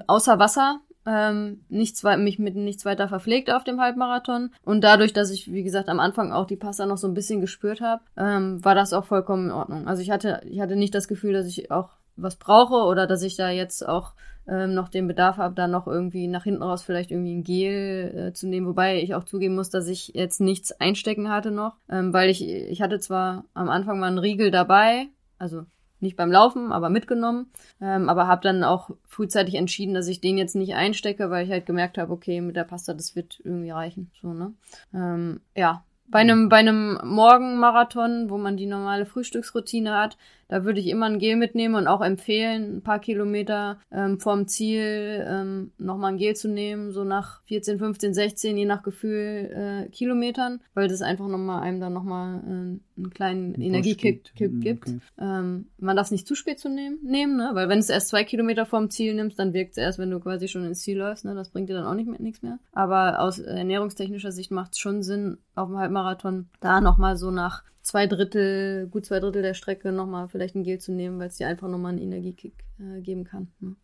außer 0.07 0.39
Wasser 0.39 0.81
ähm, 1.09 1.65
nichts, 1.69 2.03
mich 2.03 2.39
mit 2.39 2.55
nichts 2.55 2.85
weiter 2.85 3.09
verpflegt 3.09 3.51
auf 3.51 3.65
dem 3.65 3.81
Halbmarathon. 3.81 4.51
Und 4.63 4.83
dadurch, 4.83 5.15
dass 5.15 5.31
ich, 5.31 5.51
wie 5.51 5.63
gesagt, 5.63 5.89
am 5.89 6.01
Anfang 6.01 6.33
auch 6.33 6.47
die 6.47 6.57
Pasta 6.57 6.85
noch 6.85 6.99
so 6.99 7.09
ein 7.09 7.15
bisschen 7.15 7.41
gespürt 7.41 7.81
habe, 7.81 8.03
ähm, 8.17 8.63
war 8.63 8.75
das 8.75 8.93
auch 8.93 9.07
vollkommen 9.07 9.47
in 9.47 9.53
Ordnung. 9.53 9.89
Also 9.89 10.03
ich 10.03 10.11
hatte, 10.11 10.43
ich 10.45 10.61
hatte 10.61 10.77
nicht 10.77 10.95
das 10.95 11.09
Gefühl, 11.09 11.33
dass 11.33 11.47
ich 11.47 11.71
auch 11.71 11.91
was 12.17 12.37
brauche 12.37 12.85
oder 12.87 13.07
dass 13.07 13.23
ich 13.23 13.37
da 13.37 13.49
jetzt 13.49 13.89
auch 13.89 14.13
ähm, 14.49 14.75
noch 14.75 14.89
den 14.89 15.07
Bedarf 15.07 15.37
habe, 15.37 15.55
da 15.55 15.69
noch 15.69 15.87
irgendwie 15.87 16.27
nach 16.27 16.45
hinten 16.45 16.63
raus 16.63 16.83
vielleicht 16.83 17.11
irgendwie 17.11 17.35
ein 17.35 17.45
Gel 17.45 18.29
äh, 18.29 18.33
zu 18.33 18.49
nehmen. 18.49 18.67
Wobei 18.67 19.03
ich 19.03 19.15
auch 19.15 19.25
zugeben 19.25 19.55
muss, 19.55 19.71
dass 19.71 19.89
ich 19.89 20.09
jetzt 20.15 20.41
nichts 20.41 20.73
einstecken 20.73 21.29
hatte 21.29 21.51
noch, 21.51 21.77
ähm, 21.89 22.13
weil 22.13 22.31
ich, 22.31 22.47
ich 22.47 22.83
hatte 22.83 22.99
zwar 22.99 23.45
am 23.55 23.69
Anfang 23.69 24.01
mal 24.01 24.07
einen 24.07 24.19
Riegel 24.19 24.51
dabei, 24.51 25.07
also 25.39 25.65
nicht 26.01 26.17
beim 26.17 26.31
Laufen, 26.31 26.73
aber 26.73 26.91
mitgenommen, 26.91 27.51
ähm, 27.81 28.09
aber 28.09 28.27
habe 28.27 28.43
dann 28.43 28.63
auch 28.63 28.91
frühzeitig 29.05 29.57
entschieden, 29.57 29.95
dass 29.95 30.07
ich 30.09 30.21
den 30.21 30.39
jetzt 30.39 30.55
nicht 30.55 30.75
einstecke, 30.75 31.31
weil 31.31 31.45
ich 31.45 31.51
halt 31.51 31.67
gemerkt 31.67 31.99
habe, 31.99 32.13
okay, 32.13 32.41
mit 32.41 32.57
der 32.57 32.65
Pasta, 32.65 32.95
das 32.95 33.17
wird 33.17 33.41
irgendwie 33.43 33.71
reichen. 33.71 34.11
So, 34.21 34.33
ne? 34.33 34.55
Ähm, 34.95 35.41
ja, 35.57 35.85
bei 36.11 36.21
einem, 36.21 36.49
bei 36.49 36.57
einem 36.57 36.99
Morgenmarathon, 37.05 38.31
wo 38.31 38.39
man 38.39 38.57
die 38.57 38.67
normale 38.67 39.07
Frühstücksroutine 39.07 39.97
hat, 39.97 40.17
da 40.49 40.65
würde 40.65 40.81
ich 40.81 40.87
immer 40.87 41.07
ein 41.07 41.19
Gel 41.19 41.37
mitnehmen 41.37 41.75
und 41.75 41.87
auch 41.87 42.01
empfehlen, 42.01 42.77
ein 42.77 42.83
paar 42.83 43.01
Kilometer 43.01 43.79
ähm, 43.93 44.19
vorm 44.19 44.49
Ziel 44.49 45.27
ähm, 45.29 45.73
nochmal 45.77 46.13
ein 46.13 46.19
Gel 46.19 46.35
zu 46.35 46.49
nehmen, 46.49 46.91
so 46.91 47.05
nach 47.05 47.43
14, 47.45 47.79
15, 47.79 48.15
16, 48.15 48.57
je 48.57 48.65
nach 48.65 48.83
Gefühl 48.83 49.87
äh, 49.87 49.91
Kilometern, 49.91 50.61
weil 50.73 50.89
das 50.89 51.03
einfach 51.03 51.29
nochmal 51.29 51.63
einem 51.63 51.81
dann 51.81 51.93
nochmal 51.93 52.39
äh, 52.39 52.99
einen 52.99 53.11
kleinen 53.11 53.61
Energiekick 53.61 54.33
mhm, 54.41 54.61
gibt. 54.61 54.89
Okay. 54.89 54.99
Ähm, 55.21 55.67
man 55.79 55.97
darf 55.97 56.07
es 56.07 56.13
nicht 56.13 56.27
zu 56.27 56.35
spät 56.35 56.59
zu 56.59 56.71
nehmen, 56.71 56.99
nehmen 57.05 57.37
ne? 57.37 57.51
weil 57.53 57.69
wenn 57.69 57.79
es 57.79 57.91
erst 57.91 58.09
zwei 58.09 58.25
Kilometer 58.25 58.65
vorm 58.65 58.89
Ziel 58.89 59.15
nimmst, 59.15 59.39
dann 59.39 59.53
wirkt 59.53 59.73
es 59.73 59.77
erst, 59.77 59.99
wenn 59.99 60.11
du 60.11 60.19
quasi 60.19 60.49
schon 60.49 60.65
ins 60.65 60.81
Ziel 60.81 60.97
läufst. 60.97 61.27
Ne? 61.27 61.35
Das 61.35 61.51
bringt 61.51 61.69
dir 61.69 61.75
dann 61.75 61.87
auch 61.87 61.95
nicht 61.95 62.09
mehr, 62.09 62.21
nichts 62.21 62.41
mehr. 62.41 62.59
Aber 62.73 63.21
aus 63.21 63.39
ernährungstechnischer 63.39 64.33
Sicht 64.33 64.51
macht 64.51 64.73
es 64.73 64.79
schon 64.79 65.03
Sinn, 65.03 65.37
auf 65.59 65.69
dem 65.69 65.79
Halbmarathon 65.79 66.49
da 66.61 66.81
nochmal 66.81 67.17
so 67.17 67.31
nach 67.31 67.63
zwei 67.83 68.07
Drittel, 68.07 68.87
gut 68.89 69.07
zwei 69.07 69.21
Drittel 69.21 69.43
der 69.43 69.55
Strecke 69.55 69.93
nochmal 69.93 70.29
vielleicht 70.29 70.55
ein 70.55 70.63
Gel 70.63 70.79
zu 70.79 70.93
nehmen, 70.93 71.19
weil 71.19 71.29
es 71.29 71.37
dir 71.37 71.49
einfach 71.49 71.69
nochmal 71.69 71.93
einen 71.93 72.03
Energiekick 72.03 72.65
äh, 72.79 73.01
geben 73.01 73.25
kann. 73.25 73.49
Ne? 73.61 73.77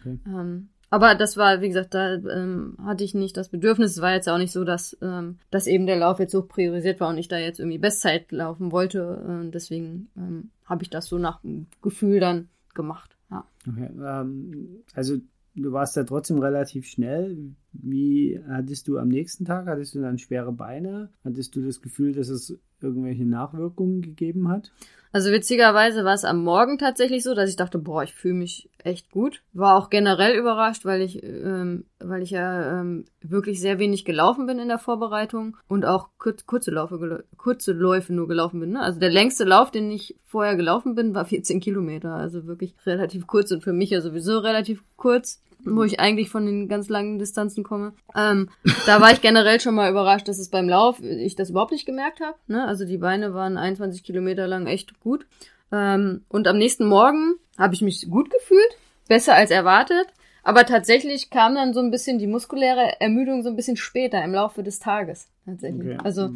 Okay. 0.00 0.18
Ähm, 0.26 0.68
aber 0.88 1.14
das 1.14 1.36
war, 1.36 1.60
wie 1.60 1.68
gesagt, 1.68 1.94
da 1.94 2.14
ähm, 2.14 2.76
hatte 2.84 3.04
ich 3.04 3.14
nicht 3.14 3.36
das 3.36 3.48
Bedürfnis. 3.48 3.92
Es 3.92 4.02
war 4.02 4.12
jetzt 4.12 4.28
auch 4.28 4.38
nicht 4.38 4.52
so, 4.52 4.64
dass, 4.64 4.96
ähm, 5.02 5.38
dass 5.50 5.66
eben 5.66 5.86
der 5.86 5.96
Lauf 5.96 6.20
jetzt 6.20 6.32
so 6.32 6.42
priorisiert 6.42 7.00
war 7.00 7.08
und 7.08 7.18
ich 7.18 7.28
da 7.28 7.38
jetzt 7.38 7.58
irgendwie 7.58 7.78
Bestzeit 7.78 8.30
laufen 8.30 8.70
wollte. 8.70 9.44
Äh, 9.46 9.50
deswegen 9.50 10.08
ähm, 10.16 10.50
habe 10.64 10.84
ich 10.84 10.90
das 10.90 11.06
so 11.06 11.18
nach 11.18 11.40
Gefühl 11.82 12.20
dann 12.20 12.48
gemacht. 12.74 13.16
Ja. 13.30 13.44
Okay, 13.68 13.90
ähm, 14.00 14.84
also 14.94 15.16
du 15.56 15.72
warst 15.72 15.96
ja 15.96 16.04
trotzdem 16.04 16.38
relativ 16.38 16.86
schnell. 16.86 17.54
Wie 17.72 18.40
hattest 18.48 18.88
du 18.88 18.98
am 18.98 19.08
nächsten 19.08 19.44
Tag? 19.44 19.66
Hattest 19.66 19.94
du 19.94 20.00
dann 20.00 20.18
schwere 20.18 20.52
Beine? 20.52 21.10
Hattest 21.24 21.56
du 21.56 21.62
das 21.62 21.80
Gefühl, 21.80 22.12
dass 22.12 22.28
es 22.28 22.58
irgendwelche 22.80 23.24
Nachwirkungen 23.24 24.02
gegeben 24.02 24.48
hat? 24.48 24.70
Also 25.12 25.30
witzigerweise 25.30 26.04
war 26.04 26.12
es 26.12 26.24
am 26.24 26.44
Morgen 26.44 26.76
tatsächlich 26.76 27.22
so, 27.22 27.34
dass 27.34 27.48
ich 27.48 27.56
dachte, 27.56 27.78
boah, 27.78 28.02
ich 28.02 28.12
fühle 28.12 28.34
mich 28.34 28.68
echt 28.84 29.10
gut. 29.10 29.42
War 29.54 29.76
auch 29.76 29.88
generell 29.88 30.38
überrascht, 30.38 30.84
weil 30.84 31.00
ich, 31.00 31.22
ähm, 31.22 31.86
weil 31.98 32.22
ich 32.22 32.30
ja 32.32 32.80
ähm, 32.80 33.06
wirklich 33.22 33.60
sehr 33.60 33.78
wenig 33.78 34.04
gelaufen 34.04 34.46
bin 34.46 34.58
in 34.58 34.68
der 34.68 34.78
Vorbereitung 34.78 35.56
und 35.68 35.86
auch 35.86 36.10
kurz, 36.18 36.44
kurze, 36.44 36.70
Laufe, 36.70 37.24
kurze 37.38 37.72
Läufe 37.72 38.12
nur 38.12 38.28
gelaufen 38.28 38.60
bin. 38.60 38.72
Ne? 38.72 38.80
Also 38.80 39.00
der 39.00 39.10
längste 39.10 39.44
Lauf, 39.44 39.70
den 39.70 39.90
ich 39.90 40.18
vorher 40.22 40.54
gelaufen 40.54 40.94
bin, 40.94 41.14
war 41.14 41.24
14 41.24 41.60
Kilometer. 41.60 42.14
Also 42.14 42.46
wirklich 42.46 42.74
relativ 42.84 43.26
kurz 43.26 43.50
und 43.52 43.64
für 43.64 43.72
mich 43.72 43.90
ja 43.90 44.02
sowieso 44.02 44.40
relativ 44.40 44.84
kurz 44.96 45.40
wo 45.66 45.82
ich 45.82 46.00
eigentlich 46.00 46.30
von 46.30 46.46
den 46.46 46.68
ganz 46.68 46.88
langen 46.88 47.18
Distanzen 47.18 47.64
komme. 47.64 47.92
Ähm, 48.14 48.48
da 48.86 49.00
war 49.00 49.12
ich 49.12 49.20
generell 49.20 49.60
schon 49.60 49.74
mal 49.74 49.90
überrascht, 49.90 50.28
dass 50.28 50.38
es 50.38 50.48
beim 50.48 50.68
Lauf 50.68 51.00
ich 51.02 51.34
das 51.34 51.50
überhaupt 51.50 51.72
nicht 51.72 51.86
gemerkt 51.86 52.20
habe. 52.20 52.36
Ne? 52.46 52.66
Also 52.66 52.84
die 52.84 52.98
Beine 52.98 53.34
waren 53.34 53.56
21 53.56 54.04
Kilometer 54.04 54.46
lang 54.46 54.66
echt 54.66 55.00
gut. 55.00 55.26
Ähm, 55.72 56.24
und 56.28 56.46
am 56.48 56.58
nächsten 56.58 56.86
Morgen 56.86 57.34
habe 57.58 57.74
ich 57.74 57.82
mich 57.82 58.08
gut 58.08 58.30
gefühlt, 58.30 58.76
besser 59.08 59.34
als 59.34 59.50
erwartet. 59.50 60.06
Aber 60.42 60.64
tatsächlich 60.64 61.30
kam 61.30 61.56
dann 61.56 61.74
so 61.74 61.80
ein 61.80 61.90
bisschen 61.90 62.18
die 62.18 62.28
muskuläre 62.28 63.00
Ermüdung 63.00 63.42
so 63.42 63.48
ein 63.48 63.56
bisschen 63.56 63.76
später 63.76 64.22
im 64.22 64.32
Laufe 64.32 64.62
des 64.62 64.78
Tages. 64.78 65.28
Tatsächlich. 65.46 65.94
Okay. 65.94 65.98
Also 66.04 66.30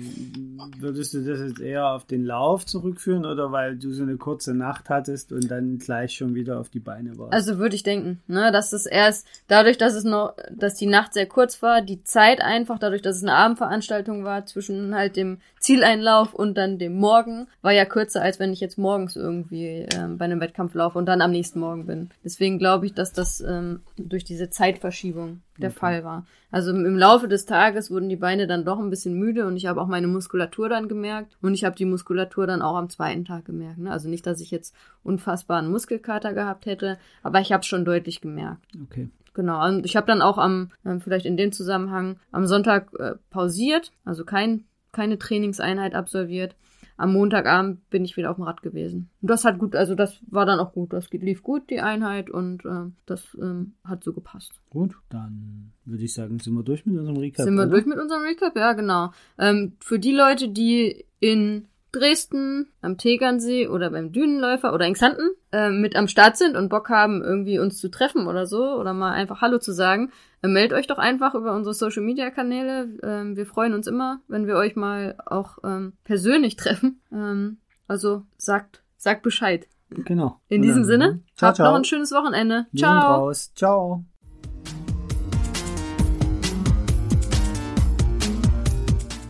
Würdest 0.78 1.14
du 1.14 1.22
das 1.22 1.40
jetzt 1.40 1.60
eher 1.60 1.90
auf 1.90 2.04
den 2.04 2.24
Lauf 2.24 2.66
zurückführen 2.66 3.24
oder 3.24 3.52
weil 3.52 3.76
du 3.76 3.92
so 3.92 4.02
eine 4.02 4.16
kurze 4.16 4.54
Nacht 4.54 4.90
hattest 4.90 5.32
und 5.32 5.50
dann 5.50 5.78
gleich 5.78 6.14
schon 6.14 6.34
wieder 6.34 6.60
auf 6.60 6.68
die 6.68 6.80
Beine 6.80 7.18
warst? 7.18 7.32
Also 7.32 7.58
würde 7.58 7.76
ich 7.76 7.82
denken, 7.82 8.20
ne, 8.26 8.50
dass 8.52 8.70
das 8.70 8.86
erst 8.86 9.26
dadurch, 9.48 9.78
dass 9.78 9.94
es 9.94 10.04
noch, 10.04 10.34
dass 10.50 10.74
die 10.74 10.86
Nacht 10.86 11.14
sehr 11.14 11.26
kurz 11.26 11.62
war, 11.62 11.82
die 11.82 12.02
Zeit 12.04 12.40
einfach, 12.40 12.78
dadurch, 12.78 13.02
dass 13.02 13.16
es 13.16 13.22
eine 13.22 13.34
Abendveranstaltung 13.34 14.24
war, 14.24 14.46
zwischen 14.46 14.94
halt 14.94 15.16
dem 15.16 15.38
Zieleinlauf 15.58 16.34
und 16.34 16.56
dann 16.56 16.78
dem 16.78 16.96
Morgen, 16.96 17.46
war 17.62 17.72
ja 17.72 17.84
kürzer, 17.84 18.22
als 18.22 18.38
wenn 18.38 18.52
ich 18.52 18.60
jetzt 18.60 18.78
morgens 18.78 19.16
irgendwie 19.16 19.86
ähm, 19.94 20.18
bei 20.18 20.24
einem 20.24 20.40
Wettkampf 20.40 20.74
laufe 20.74 20.98
und 20.98 21.06
dann 21.06 21.20
am 21.20 21.30
nächsten 21.30 21.60
Morgen 21.60 21.86
bin. 21.86 22.10
Deswegen 22.24 22.58
glaube 22.58 22.86
ich, 22.86 22.94
dass 22.94 23.12
das 23.12 23.40
ähm, 23.40 23.80
durch 23.96 24.24
diese 24.24 24.50
Zeitverschiebung 24.50 25.42
der 25.62 25.70
Fall 25.70 26.04
war. 26.04 26.26
Also 26.50 26.70
im 26.70 26.84
im 26.84 26.96
Laufe 26.96 27.28
des 27.28 27.44
Tages 27.44 27.90
wurden 27.90 28.08
die 28.08 28.16
Beine 28.16 28.46
dann 28.46 28.64
doch 28.64 28.78
ein 28.78 28.90
bisschen 28.90 29.14
müde 29.14 29.46
und 29.46 29.56
ich 29.56 29.66
habe 29.66 29.80
auch 29.80 29.86
meine 29.86 30.08
Muskulatur 30.08 30.68
dann 30.68 30.88
gemerkt 30.88 31.36
und 31.42 31.54
ich 31.54 31.64
habe 31.64 31.76
die 31.76 31.84
Muskulatur 31.84 32.46
dann 32.46 32.62
auch 32.62 32.76
am 32.76 32.88
zweiten 32.88 33.24
Tag 33.24 33.44
gemerkt. 33.44 33.78
Ne? 33.78 33.90
Also 33.90 34.08
nicht, 34.08 34.26
dass 34.26 34.40
ich 34.40 34.50
jetzt 34.50 34.74
unfassbaren 35.02 35.70
Muskelkater 35.70 36.32
gehabt 36.34 36.66
hätte, 36.66 36.98
aber 37.22 37.40
ich 37.40 37.52
habe 37.52 37.60
es 37.60 37.66
schon 37.66 37.84
deutlich 37.84 38.20
gemerkt. 38.20 38.66
okay. 38.82 39.08
Genau, 39.32 39.64
und 39.64 39.86
ich 39.86 39.96
habe 39.96 40.06
dann 40.06 40.22
auch 40.22 40.38
am, 40.38 40.70
ähm, 40.84 41.00
vielleicht 41.00 41.24
in 41.24 41.36
dem 41.36 41.52
Zusammenhang, 41.52 42.16
am 42.32 42.46
Sonntag 42.46 42.92
äh, 42.98 43.14
pausiert, 43.30 43.92
also 44.04 44.24
kein, 44.24 44.64
keine 44.92 45.18
Trainingseinheit 45.18 45.94
absolviert. 45.94 46.56
Am 47.00 47.14
Montagabend 47.14 47.88
bin 47.88 48.04
ich 48.04 48.18
wieder 48.18 48.30
auf 48.30 48.36
dem 48.36 48.44
Rad 48.44 48.60
gewesen. 48.60 49.08
Und 49.22 49.30
das 49.30 49.46
hat 49.46 49.58
gut, 49.58 49.74
also 49.74 49.94
das 49.94 50.20
war 50.26 50.44
dann 50.44 50.60
auch 50.60 50.74
gut. 50.74 50.92
Das 50.92 51.10
lief 51.10 51.42
gut, 51.42 51.70
die 51.70 51.80
Einheit, 51.80 52.28
und 52.28 52.66
ähm, 52.66 52.92
das 53.06 53.34
ähm, 53.40 53.72
hat 53.84 54.04
so 54.04 54.12
gepasst. 54.12 54.52
Gut, 54.68 54.94
dann 55.08 55.72
würde 55.86 56.04
ich 56.04 56.12
sagen, 56.12 56.38
sind 56.40 56.52
wir 56.52 56.62
durch 56.62 56.84
mit 56.84 56.98
unserem 56.98 57.16
Recap. 57.16 57.46
Sind 57.46 57.54
wir 57.54 57.62
oder? 57.62 57.70
durch 57.70 57.86
mit 57.86 57.98
unserem 57.98 58.24
Recap? 58.24 58.54
Ja, 58.54 58.74
genau. 58.74 59.12
Ähm, 59.38 59.72
für 59.80 59.98
die 59.98 60.12
Leute, 60.12 60.50
die 60.50 61.06
in 61.20 61.64
Dresden, 61.92 62.68
am 62.82 62.98
Tegernsee 62.98 63.68
oder 63.68 63.90
beim 63.90 64.12
Dünenläufer 64.12 64.72
oder 64.72 64.86
in 64.86 64.94
Xanten 64.94 65.30
ähm, 65.52 65.80
mit 65.80 65.96
am 65.96 66.08
Start 66.08 66.36
sind 66.36 66.56
und 66.56 66.68
Bock 66.68 66.88
haben, 66.88 67.22
irgendwie 67.22 67.58
uns 67.58 67.78
zu 67.78 67.90
treffen 67.90 68.26
oder 68.26 68.46
so 68.46 68.74
oder 68.74 68.92
mal 68.92 69.12
einfach 69.12 69.40
Hallo 69.40 69.58
zu 69.58 69.72
sagen, 69.72 70.12
äh, 70.42 70.48
meldet 70.48 70.78
euch 70.78 70.86
doch 70.86 70.98
einfach 70.98 71.34
über 71.34 71.54
unsere 71.54 71.74
Social 71.74 72.02
Media 72.02 72.30
Kanäle. 72.30 72.88
Ähm, 73.02 73.36
wir 73.36 73.46
freuen 73.46 73.74
uns 73.74 73.86
immer, 73.86 74.20
wenn 74.28 74.46
wir 74.46 74.56
euch 74.56 74.76
mal 74.76 75.16
auch 75.26 75.58
ähm, 75.64 75.94
persönlich 76.04 76.56
treffen. 76.56 77.00
Ähm, 77.12 77.58
also 77.88 78.22
sagt, 78.36 78.82
sagt 78.96 79.22
Bescheid. 79.22 79.66
Genau. 79.90 80.40
In 80.48 80.62
diesem 80.62 80.84
Sinne, 80.84 81.20
ciao, 81.34 81.48
habt 81.48 81.56
ciao. 81.56 81.70
noch 81.70 81.76
ein 81.76 81.84
schönes 81.84 82.12
Wochenende. 82.12 82.66
Wir 82.70 82.80
Ciao. 82.80 83.14
raus. 83.14 83.52
Ciao. 83.54 84.04